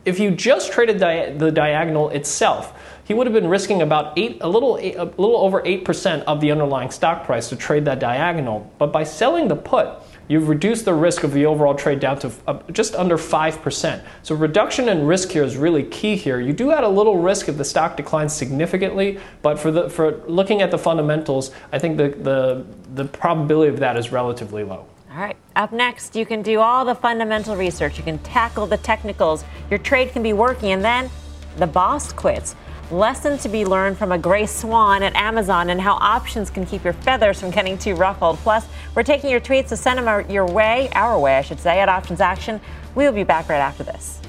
if 0.04 0.18
you 0.18 0.30
just 0.30 0.72
traded 0.72 0.98
di- 0.98 1.32
the 1.32 1.50
diagonal 1.50 2.08
itself, 2.10 2.74
he 3.10 3.14
would 3.14 3.26
have 3.26 3.34
been 3.34 3.48
risking 3.48 3.82
about 3.82 4.16
eight, 4.16 4.38
a 4.40 4.48
little, 4.48 4.76
a 4.76 5.02
little 5.02 5.38
over 5.38 5.60
eight 5.64 5.84
percent 5.84 6.22
of 6.28 6.40
the 6.40 6.52
underlying 6.52 6.92
stock 6.92 7.24
price 7.24 7.48
to 7.48 7.56
trade 7.56 7.84
that 7.86 7.98
diagonal. 7.98 8.70
But 8.78 8.92
by 8.92 9.02
selling 9.02 9.48
the 9.48 9.56
put, 9.56 9.88
you've 10.28 10.48
reduced 10.48 10.84
the 10.84 10.94
risk 10.94 11.24
of 11.24 11.32
the 11.32 11.44
overall 11.44 11.74
trade 11.74 11.98
down 11.98 12.20
to 12.20 12.32
uh, 12.46 12.60
just 12.70 12.94
under 12.94 13.18
5%. 13.18 14.04
So 14.22 14.36
reduction 14.36 14.88
in 14.88 15.08
risk 15.08 15.30
here 15.30 15.42
is 15.42 15.56
really 15.56 15.82
key 15.82 16.14
here. 16.14 16.38
You 16.38 16.52
do 16.52 16.70
add 16.70 16.84
a 16.84 16.88
little 16.88 17.18
risk 17.18 17.48
if 17.48 17.56
the 17.56 17.64
stock 17.64 17.96
declines 17.96 18.32
significantly, 18.32 19.18
but 19.42 19.58
for 19.58 19.72
the 19.72 19.90
for 19.90 20.22
looking 20.28 20.62
at 20.62 20.70
the 20.70 20.78
fundamentals, 20.78 21.50
I 21.72 21.80
think 21.80 21.96
the 21.96 22.10
the, 22.10 22.64
the 22.94 23.06
probability 23.06 23.74
of 23.74 23.80
that 23.80 23.96
is 23.96 24.12
relatively 24.12 24.62
low. 24.62 24.86
All 25.10 25.16
right. 25.16 25.36
Up 25.56 25.72
next, 25.72 26.14
you 26.14 26.24
can 26.24 26.42
do 26.42 26.60
all 26.60 26.84
the 26.84 26.94
fundamental 26.94 27.56
research. 27.56 27.98
You 27.98 28.04
can 28.04 28.20
tackle 28.20 28.68
the 28.68 28.76
technicals. 28.76 29.44
Your 29.68 29.80
trade 29.80 30.12
can 30.12 30.22
be 30.22 30.32
working, 30.32 30.70
and 30.70 30.84
then 30.84 31.10
the 31.56 31.66
boss 31.66 32.12
quits. 32.12 32.54
Lesson 32.90 33.38
to 33.38 33.48
be 33.48 33.64
learned 33.64 33.96
from 33.96 34.10
a 34.10 34.18
gray 34.18 34.46
swan 34.46 35.04
at 35.04 35.14
Amazon 35.14 35.70
and 35.70 35.80
how 35.80 35.94
options 35.94 36.50
can 36.50 36.66
keep 36.66 36.82
your 36.82 36.92
feathers 36.92 37.38
from 37.38 37.52
getting 37.52 37.78
too 37.78 37.94
ruffled. 37.94 38.36
Plus, 38.38 38.66
we're 38.96 39.04
taking 39.04 39.30
your 39.30 39.38
tweets 39.38 39.68
to 39.68 39.76
send 39.76 40.04
them 40.04 40.28
your 40.28 40.44
way, 40.44 40.88
our 40.96 41.16
way, 41.16 41.38
I 41.38 41.42
should 41.42 41.60
say, 41.60 41.78
at 41.78 41.88
Options 41.88 42.20
Action. 42.20 42.60
We'll 42.96 43.12
be 43.12 43.22
back 43.22 43.48
right 43.48 43.58
after 43.58 43.84
this. 43.84 44.20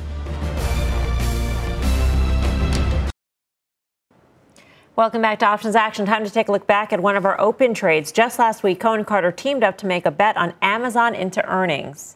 Welcome 4.95 5.24
back 5.24 5.39
to 5.39 5.47
Options 5.47 5.76
Action. 5.76 6.06
Time 6.06 6.24
to 6.24 6.30
take 6.30 6.47
a 6.47 6.52
look 6.52 6.67
back 6.67 6.93
at 6.93 7.02
one 7.02 7.15
of 7.15 7.26
our 7.26 7.41
open 7.41 7.74
trades. 7.74 8.12
Just 8.12 8.38
last 8.38 8.62
week, 8.62 8.80
Khouw 8.80 8.93
and 8.93 9.08
Carter 9.08 9.32
teamed 9.32 9.63
up 9.63 9.76
to 9.80 9.88
make 9.88 10.06
a 10.06 10.12
bet 10.12 10.38
on 10.38 10.54
Amazon 10.62 11.15
into 11.15 11.43
earnings. 11.50 12.15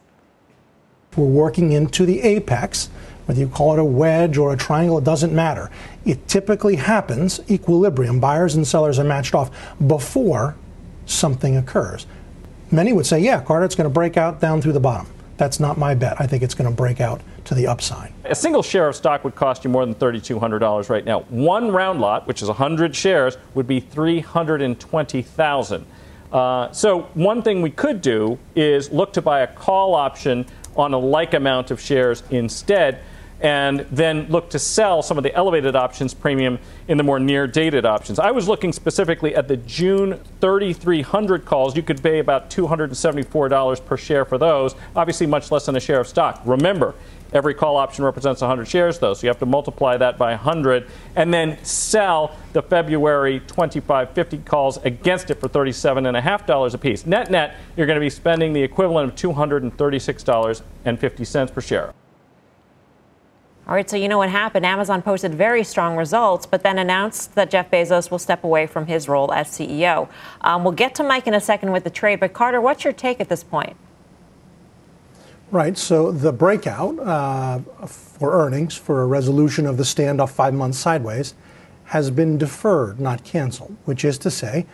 We're 1.17 1.25
working 1.25 1.71
into 1.71 2.05
the 2.05 2.21
apex 2.21 2.91
whether 3.25 3.39
you 3.39 3.47
call 3.47 3.73
it 3.73 3.79
a 3.79 3.85
wedge 3.85 4.38
or 4.38 4.53
a 4.53 4.57
triangle, 4.57 4.97
it 4.97 5.03
doesn't 5.03 5.33
matter. 5.33 5.71
It 6.05 6.27
typically 6.27 6.75
happens, 6.75 7.39
equilibrium, 7.49 8.19
buyers 8.19 8.55
and 8.55 8.67
sellers 8.67 8.99
are 8.99 9.03
matched 9.03 9.33
off 9.33 9.51
before 9.85 10.55
something 11.05 11.57
occurs. 11.57 12.05
Many 12.71 12.93
would 12.93 13.05
say, 13.05 13.19
yeah, 13.19 13.41
Carter, 13.41 13.65
it's 13.65 13.75
going 13.75 13.89
to 13.89 13.93
break 13.93 14.17
out 14.17 14.41
down 14.41 14.61
through 14.61 14.73
the 14.73 14.79
bottom. 14.79 15.07
That's 15.38 15.59
not 15.59 15.77
my 15.77 15.95
bet. 15.95 16.19
I 16.19 16.27
think 16.27 16.43
it's 16.43 16.53
going 16.53 16.69
to 16.69 16.75
break 16.75 17.01
out 17.01 17.21
to 17.45 17.55
the 17.55 17.67
upside. 17.67 18.13
A 18.23 18.35
single 18.35 18.63
share 18.63 18.88
of 18.88 18.95
stock 18.95 19.23
would 19.23 19.35
cost 19.35 19.63
you 19.63 19.69
more 19.69 19.85
than 19.85 19.95
$3,200 19.95 20.89
right 20.89 21.03
now. 21.03 21.21
One 21.21 21.71
round 21.71 21.99
lot, 21.99 22.27
which 22.27 22.41
is 22.41 22.47
100 22.47 22.95
shares, 22.95 23.38
would 23.53 23.67
be 23.67 23.79
320,000. 23.79 25.85
Uh, 26.31 26.71
so 26.71 27.01
one 27.13 27.41
thing 27.41 27.61
we 27.61 27.69
could 27.69 28.01
do 28.01 28.38
is 28.55 28.91
look 28.91 29.13
to 29.13 29.21
buy 29.21 29.41
a 29.41 29.47
call 29.47 29.93
option 29.93 30.45
on 30.75 30.93
a 30.93 30.97
like 30.97 31.33
amount 31.33 31.71
of 31.71 31.79
shares 31.79 32.23
instead 32.29 32.99
and 33.45 33.81
then 33.91 34.25
look 34.29 34.49
to 34.49 34.58
sell 34.58 35.03
some 35.03 35.19
of 35.19 35.23
the 35.23 35.31
elevated 35.36 35.75
options 35.75 36.15
premium 36.15 36.58
in 36.88 36.97
the 36.97 37.03
more 37.03 37.19
near 37.19 37.45
dated 37.45 37.86
options. 37.86 38.17
I 38.17 38.31
was 38.31 38.47
looking 38.47 38.73
specifically 38.73 39.36
at 39.36 39.47
the 39.47 39.58
June 39.58 40.19
3300 40.41 41.45
calls. 41.45 41.75
You 41.75 41.84
could 41.84 42.01
pay 42.01 42.17
about 42.17 42.49
$274 42.49 43.86
per 43.86 43.97
share 43.97 44.25
for 44.25 44.39
those, 44.39 44.73
obviously, 44.95 45.27
much 45.27 45.51
less 45.51 45.67
than 45.67 45.75
a 45.75 45.79
share 45.79 45.99
of 45.99 46.08
stock. 46.08 46.41
Remember, 46.43 46.95
every 47.34 47.53
call 47.53 47.77
option 47.77 48.03
represents 48.03 48.41
100 48.41 48.67
shares, 48.67 48.97
though, 48.97 49.13
so 49.13 49.21
you 49.21 49.29
have 49.29 49.38
to 49.38 49.45
multiply 49.45 49.95
that 49.95 50.17
by 50.17 50.31
100 50.31 50.89
and 51.15 51.31
then 51.31 51.63
sell 51.63 52.36
the 52.53 52.63
February 52.63 53.41
2550 53.41 54.39
calls 54.39 54.77
against 54.77 55.29
it 55.29 55.36
for 55.36 55.47
$37.5 55.47 56.73
a 56.73 56.77
piece. 56.79 57.05
Net 57.05 57.29
net, 57.29 57.58
you're 57.77 57.86
going 57.86 57.99
to 57.99 58.03
be 58.03 58.10
spending 58.10 58.53
the 58.53 58.63
equivalent 58.63 59.08
of 59.08 59.15
$236.50 59.36 61.53
per 61.53 61.62
share. 61.62 61.93
All 63.67 63.73
right, 63.73 63.89
so 63.89 63.97
you 63.97 64.08
know 64.08 64.19
what 64.19 64.30
happened. 64.30 64.63
Amazon 64.63 65.01
posted 65.01 65.34
very 65.34 65.63
strong 65.63 65.95
results, 65.95 66.45
but 66.45 66.62
then 66.62 66.78
announced 66.78 67.34
that 67.34 67.49
Jeff 67.49 67.71
Bezos 67.71 68.12
will 68.12 68.19
step 68.19 68.43
away 68.43 68.67
from 68.67 68.86
his 68.86 69.10
role 69.10 69.34
as 69.34 69.47
CEO. 69.47 70.08
Um, 70.41 70.63
we'll 70.63 70.73
get 70.73 70.93
to 70.95 71.04
Mike 71.04 71.25
in 71.25 71.34
a 71.34 71.41
second 71.41 71.71
with 71.71 71.84
the 71.84 71.89
trade, 71.89 72.19
but 72.19 72.32
Carter, 72.32 72.62
what's 72.62 72.84
your 72.84 72.93
take 72.93 73.19
at 73.19 73.28
this 73.28 73.43
point? 73.43 73.75
Right, 75.49 75.78
so 75.80 76.12
the 76.12 76.32
breakout 76.32 76.99
uh, 76.99 77.60
for 77.88 78.34
earnings 78.34 78.75
for 78.75 79.01
a 79.01 79.08
resolution 79.08 79.65
of 79.65 79.78
the 79.78 79.84
standoff 79.84 80.30
five 80.30 80.54
months 80.54 80.78
sideways 80.78 81.34
has 81.86 82.12
been 82.12 82.38
deferred, 82.38 82.99
not 82.99 83.23
canceled, 83.23 83.75
which 83.86 84.06
is 84.06 84.19
to 84.19 84.30
say, 84.30 84.67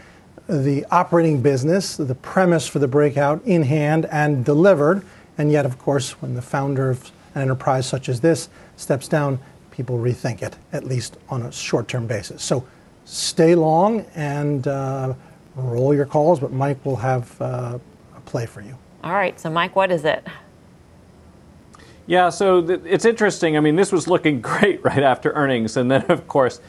the 0.47 0.85
operating 0.91 1.41
business, 1.41 1.95
the 1.95 2.15
premise 2.15 2.67
for 2.67 2.79
the 2.79 2.87
breakout 2.87 3.41
in 3.45 3.63
hand 3.63 4.05
and 4.11 4.43
delivered, 4.43 5.05
and 5.37 5.49
yet, 5.49 5.65
of 5.65 5.77
course, 5.79 6.21
when 6.21 6.33
the 6.33 6.41
founder 6.41 6.89
of 6.89 7.09
an 7.35 7.41
enterprise 7.41 7.85
such 7.85 8.09
as 8.09 8.21
this 8.21 8.49
steps 8.75 9.07
down, 9.07 9.39
people 9.71 9.97
rethink 9.97 10.41
it, 10.41 10.55
at 10.73 10.83
least 10.83 11.17
on 11.29 11.43
a 11.43 11.51
short 11.51 11.87
term 11.87 12.07
basis. 12.07 12.43
So 12.43 12.65
stay 13.05 13.55
long 13.55 14.05
and 14.15 14.67
uh, 14.67 15.13
roll 15.55 15.93
your 15.93 16.05
calls, 16.05 16.39
but 16.39 16.51
Mike 16.51 16.83
will 16.85 16.97
have 16.97 17.41
uh, 17.41 17.79
a 18.15 18.19
play 18.21 18.45
for 18.45 18.61
you. 18.61 18.77
All 19.03 19.13
right, 19.13 19.39
so 19.39 19.49
Mike, 19.49 19.75
what 19.75 19.91
is 19.91 20.05
it? 20.05 20.25
Yeah, 22.07 22.29
so 22.29 22.61
th- 22.61 22.81
it's 22.85 23.05
interesting. 23.05 23.57
I 23.57 23.59
mean, 23.59 23.75
this 23.75 23.91
was 23.91 24.07
looking 24.07 24.41
great 24.51 24.83
right 24.83 25.03
after 25.03 25.31
earnings, 25.31 25.77
and 25.77 25.89
then, 25.89 26.03
of 26.09 26.27
course, 26.27 26.59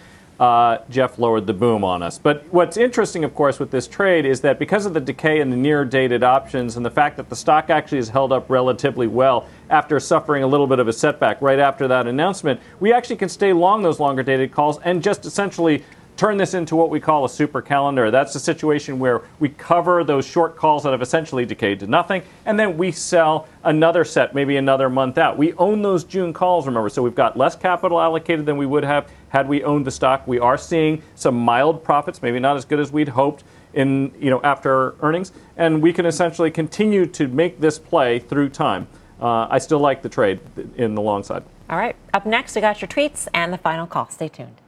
uh, 0.43 0.83
Jeff 0.91 1.21
lowered 1.21 1.47
the 1.47 1.53
boom 1.53 1.85
on 1.85 2.03
us. 2.03 2.19
But 2.19 2.45
what's 2.53 2.77
interesting, 2.77 3.23
of 3.23 3.33
course, 3.33 3.61
with 3.61 3.71
this 3.71 3.87
trade 3.87 4.27
is 4.27 4.41
that 4.41 4.59
because 4.59 4.87
of 4.87 4.93
the 4.93 4.99
decay 4.99 5.39
in 5.39 5.51
the 5.51 5.57
near 5.57 5.85
dated 5.85 6.25
options 6.25 6.77
and 6.77 6.85
the 6.85 6.91
fact 6.91 7.17
that 7.19 7.29
the 7.29 7.37
stock 7.37 7.71
actually 7.71 7.99
has 7.99 8.09
held 8.09 8.33
up 8.33 8.51
relatively 8.51 9.07
well 9.07 9.47
after 9.71 10.01
suffering 10.01 10.43
a 10.43 10.47
little 10.49 10.67
bit 10.67 10.81
of 10.81 10.89
a 10.89 10.93
setback 10.93 11.41
right 11.41 11.61
after 11.61 11.87
that 11.87 12.09
announcement, 12.09 12.61
we 12.81 12.93
actually 12.93 13.15
can 13.15 13.29
stay 13.29 13.53
long 13.53 13.85
those 13.85 14.01
longer 14.01 14.25
dated 14.25 14.51
calls 14.51 14.81
and 14.81 15.01
just 15.01 15.25
essentially 15.27 15.85
turn 16.23 16.37
this 16.37 16.55
into 16.55 16.77
what 16.77 16.89
we 16.89 17.01
call 17.01 17.25
a 17.25 17.29
super 17.29 17.61
calendar. 17.61 18.09
That's 18.09 18.37
a 18.37 18.39
situation 18.39 19.01
where 19.01 19.23
we 19.41 19.49
cover 19.49 20.05
those 20.05 20.25
short 20.25 20.55
calls 20.55 20.85
that 20.85 20.93
have 20.93 21.03
essentially 21.03 21.45
decayed 21.45 21.81
to 21.81 21.89
nothing, 21.89 22.23
and 22.47 22.57
then 22.57 22.79
we 22.79 22.93
sell 22.93 23.49
another 23.65 24.05
set, 24.05 24.33
maybe 24.33 24.57
another 24.57 24.89
month 24.89 25.19
out. 25.19 25.37
We 25.37 25.53
own 25.55 25.83
those 25.83 26.05
June 26.05 26.33
calls, 26.33 26.65
remember, 26.65 26.91
so 26.91 27.03
we've 27.03 27.17
got 27.17 27.37
less 27.37 27.57
capital 27.57 28.01
allocated 28.01 28.47
than 28.47 28.57
we 28.57 28.67
would 28.67 28.85
have 28.85 29.11
had 29.31 29.49
we 29.49 29.65
owned 29.65 29.85
the 29.85 29.91
stock. 29.91 30.25
We 30.29 30.39
are 30.39 30.57
seeing 30.57 31.03
some 31.17 31.35
mild 31.35 31.83
profits, 31.83 32.23
maybe 32.23 32.39
not 32.39 32.57
as 32.57 32.65
good 32.65 32.79
as 32.79 32.93
we'd 32.93 33.09
hoped 33.09 33.43
in 33.75 34.13
you 34.21 34.31
know 34.31 34.41
after 34.43 34.95
earnings, 35.03 35.33
and 35.57 35.83
we 35.83 35.93
can 35.93 36.07
essentially 36.07 36.53
continue 36.53 37.05
to 37.05 37.27
make 37.27 37.59
this 37.59 37.81
play 37.81 38.21
through 38.21 38.51
time. 38.51 38.87
Uh, 39.21 39.49
I 39.51 39.59
still 39.59 39.81
like 39.81 40.03
the 40.03 40.09
trade 40.09 40.39
in 40.77 40.95
the 40.95 41.03
long 41.03 41.25
side. 41.25 41.43
All 41.69 41.79
right. 41.79 41.97
Up 42.15 42.27
next, 42.27 42.55
we 42.55 42.61
got 42.61 42.81
your 42.81 42.89
tweets 42.89 43.27
and 43.35 43.53
the 43.53 43.59
final 43.59 43.89
call. 43.89 44.09
Stay 44.09 44.29
tuned. 44.29 44.62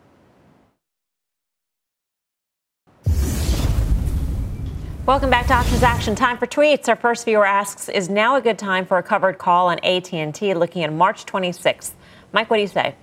Welcome 5.06 5.28
back 5.28 5.46
to 5.48 5.52
Options 5.52 5.82
Action. 5.82 6.14
Time 6.14 6.38
for 6.38 6.46
tweets. 6.46 6.88
Our 6.88 6.96
first 6.96 7.26
viewer 7.26 7.44
asks, 7.44 7.90
"Is 7.90 8.08
now 8.08 8.36
a 8.36 8.40
good 8.40 8.56
time 8.58 8.86
for 8.86 8.96
a 8.96 9.02
covered 9.02 9.36
call 9.36 9.68
on 9.68 9.78
AT&T 9.82 10.54
looking 10.54 10.82
at 10.82 10.90
March 10.90 11.26
26th?" 11.26 11.92
Mike, 12.32 12.48
what 12.48 12.56
do 12.56 12.62
you 12.62 12.68
say? 12.68 12.94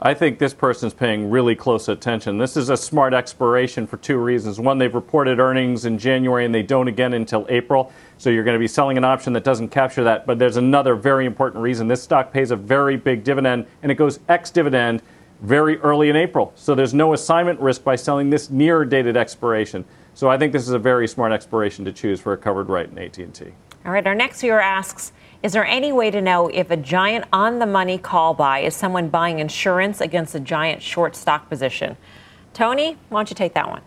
I 0.00 0.14
think 0.14 0.38
this 0.38 0.54
person's 0.54 0.94
paying 0.94 1.28
really 1.28 1.54
close 1.54 1.90
attention. 1.90 2.38
This 2.38 2.56
is 2.56 2.70
a 2.70 2.76
smart 2.78 3.12
expiration 3.12 3.86
for 3.86 3.98
two 3.98 4.16
reasons. 4.16 4.58
One, 4.58 4.78
they've 4.78 4.94
reported 4.94 5.40
earnings 5.40 5.84
in 5.84 5.98
January 5.98 6.46
and 6.46 6.54
they 6.54 6.62
don't 6.62 6.88
again 6.88 7.12
until 7.12 7.44
April. 7.50 7.92
So 8.16 8.30
you're 8.30 8.44
going 8.44 8.56
to 8.56 8.58
be 8.58 8.66
selling 8.66 8.96
an 8.96 9.04
option 9.04 9.34
that 9.34 9.44
doesn't 9.44 9.68
capture 9.68 10.04
that. 10.04 10.24
But 10.24 10.38
there's 10.38 10.56
another 10.56 10.94
very 10.94 11.26
important 11.26 11.62
reason. 11.62 11.86
This 11.86 12.02
stock 12.02 12.32
pays 12.32 12.50
a 12.50 12.56
very 12.56 12.96
big 12.96 13.24
dividend 13.24 13.66
and 13.82 13.92
it 13.92 13.96
goes 13.96 14.20
ex 14.30 14.50
dividend 14.50 15.02
very 15.42 15.78
early 15.80 16.08
in 16.08 16.16
April. 16.16 16.50
So 16.54 16.74
there's 16.74 16.94
no 16.94 17.12
assignment 17.12 17.60
risk 17.60 17.84
by 17.84 17.96
selling 17.96 18.30
this 18.30 18.48
near 18.48 18.86
dated 18.86 19.18
expiration. 19.18 19.84
So 20.14 20.30
I 20.30 20.38
think 20.38 20.52
this 20.52 20.62
is 20.62 20.70
a 20.70 20.78
very 20.78 21.08
smart 21.08 21.32
expiration 21.32 21.84
to 21.86 21.92
choose 21.92 22.20
for 22.20 22.32
a 22.32 22.36
covered 22.36 22.68
write 22.68 22.90
in 22.90 22.98
AT&T. 22.98 23.52
All 23.84 23.92
right, 23.92 24.06
our 24.06 24.14
next 24.14 24.40
viewer 24.40 24.60
asks, 24.60 25.12
is 25.42 25.52
there 25.52 25.66
any 25.66 25.92
way 25.92 26.10
to 26.10 26.22
know 26.22 26.48
if 26.48 26.70
a 26.70 26.76
giant 26.76 27.26
on 27.32 27.58
the 27.58 27.66
money 27.66 27.98
call 27.98 28.32
buy 28.32 28.60
is 28.60 28.74
someone 28.74 29.08
buying 29.08 29.40
insurance 29.40 30.00
against 30.00 30.34
a 30.34 30.40
giant 30.40 30.80
short 30.80 31.16
stock 31.16 31.48
position? 31.48 31.96
Tony, 32.54 32.96
why 33.08 33.18
don't 33.18 33.30
you 33.30 33.34
take 33.34 33.54
that 33.54 33.68
one? 33.68 33.82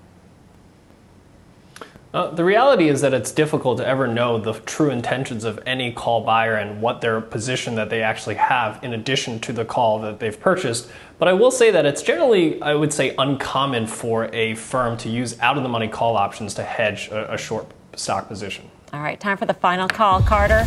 Uh, 2.17 2.31
the 2.31 2.43
reality 2.43 2.89
is 2.89 3.01
that 3.01 3.13
it's 3.13 3.31
difficult 3.31 3.77
to 3.77 3.85
ever 3.85 4.07
know 4.07 4.39
the 4.39 4.53
true 4.61 4.89
intentions 4.89 5.43
of 5.43 5.59
any 5.67 5.91
call 5.91 6.21
buyer 6.21 6.55
and 6.55 6.81
what 6.81 6.99
their 6.99 7.21
position 7.21 7.75
that 7.75 7.91
they 7.91 8.01
actually 8.01 8.33
have 8.33 8.83
in 8.83 8.91
addition 8.93 9.39
to 9.39 9.53
the 9.53 9.63
call 9.63 9.99
that 9.99 10.19
they've 10.19 10.39
purchased. 10.39 10.89
But 11.19 11.27
I 11.27 11.33
will 11.33 11.51
say 11.51 11.69
that 11.69 11.85
it's 11.85 12.01
generally, 12.01 12.59
I 12.59 12.73
would 12.73 12.91
say, 12.91 13.13
uncommon 13.19 13.85
for 13.85 14.33
a 14.33 14.55
firm 14.55 14.97
to 14.97 15.09
use 15.09 15.39
out 15.41 15.57
of 15.57 15.63
the 15.63 15.69
money 15.69 15.87
call 15.87 16.17
options 16.17 16.55
to 16.55 16.63
hedge 16.63 17.09
a, 17.09 17.35
a 17.35 17.37
short 17.37 17.67
stock 17.95 18.27
position. 18.27 18.67
All 18.93 19.01
right, 19.01 19.19
time 19.19 19.37
for 19.37 19.45
the 19.45 19.53
final 19.53 19.87
call. 19.87 20.19
Carter. 20.23 20.65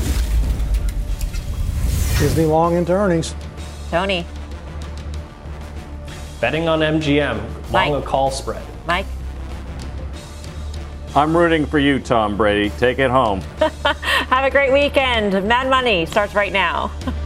Disney 2.20 2.44
long 2.44 2.76
into 2.76 2.92
earnings. 2.92 3.34
Tony. 3.90 4.24
Betting 6.40 6.68
on 6.68 6.78
MGM, 6.78 7.38
long 7.72 7.90
Mike. 7.90 8.04
a 8.04 8.06
call 8.06 8.30
spread. 8.30 8.62
Mike. 8.86 9.06
I'm 11.14 11.36
rooting 11.36 11.66
for 11.66 11.78
you, 11.78 11.98
Tom 11.98 12.36
Brady. 12.36 12.70
Take 12.70 13.00
it 13.00 13.10
home. 13.10 13.40
Have 14.30 14.44
a 14.44 14.50
great 14.50 14.72
weekend. 14.72 15.32
Mad 15.46 15.68
Money 15.68 16.06
starts 16.06 16.34
right 16.34 16.52
now. 16.52 16.92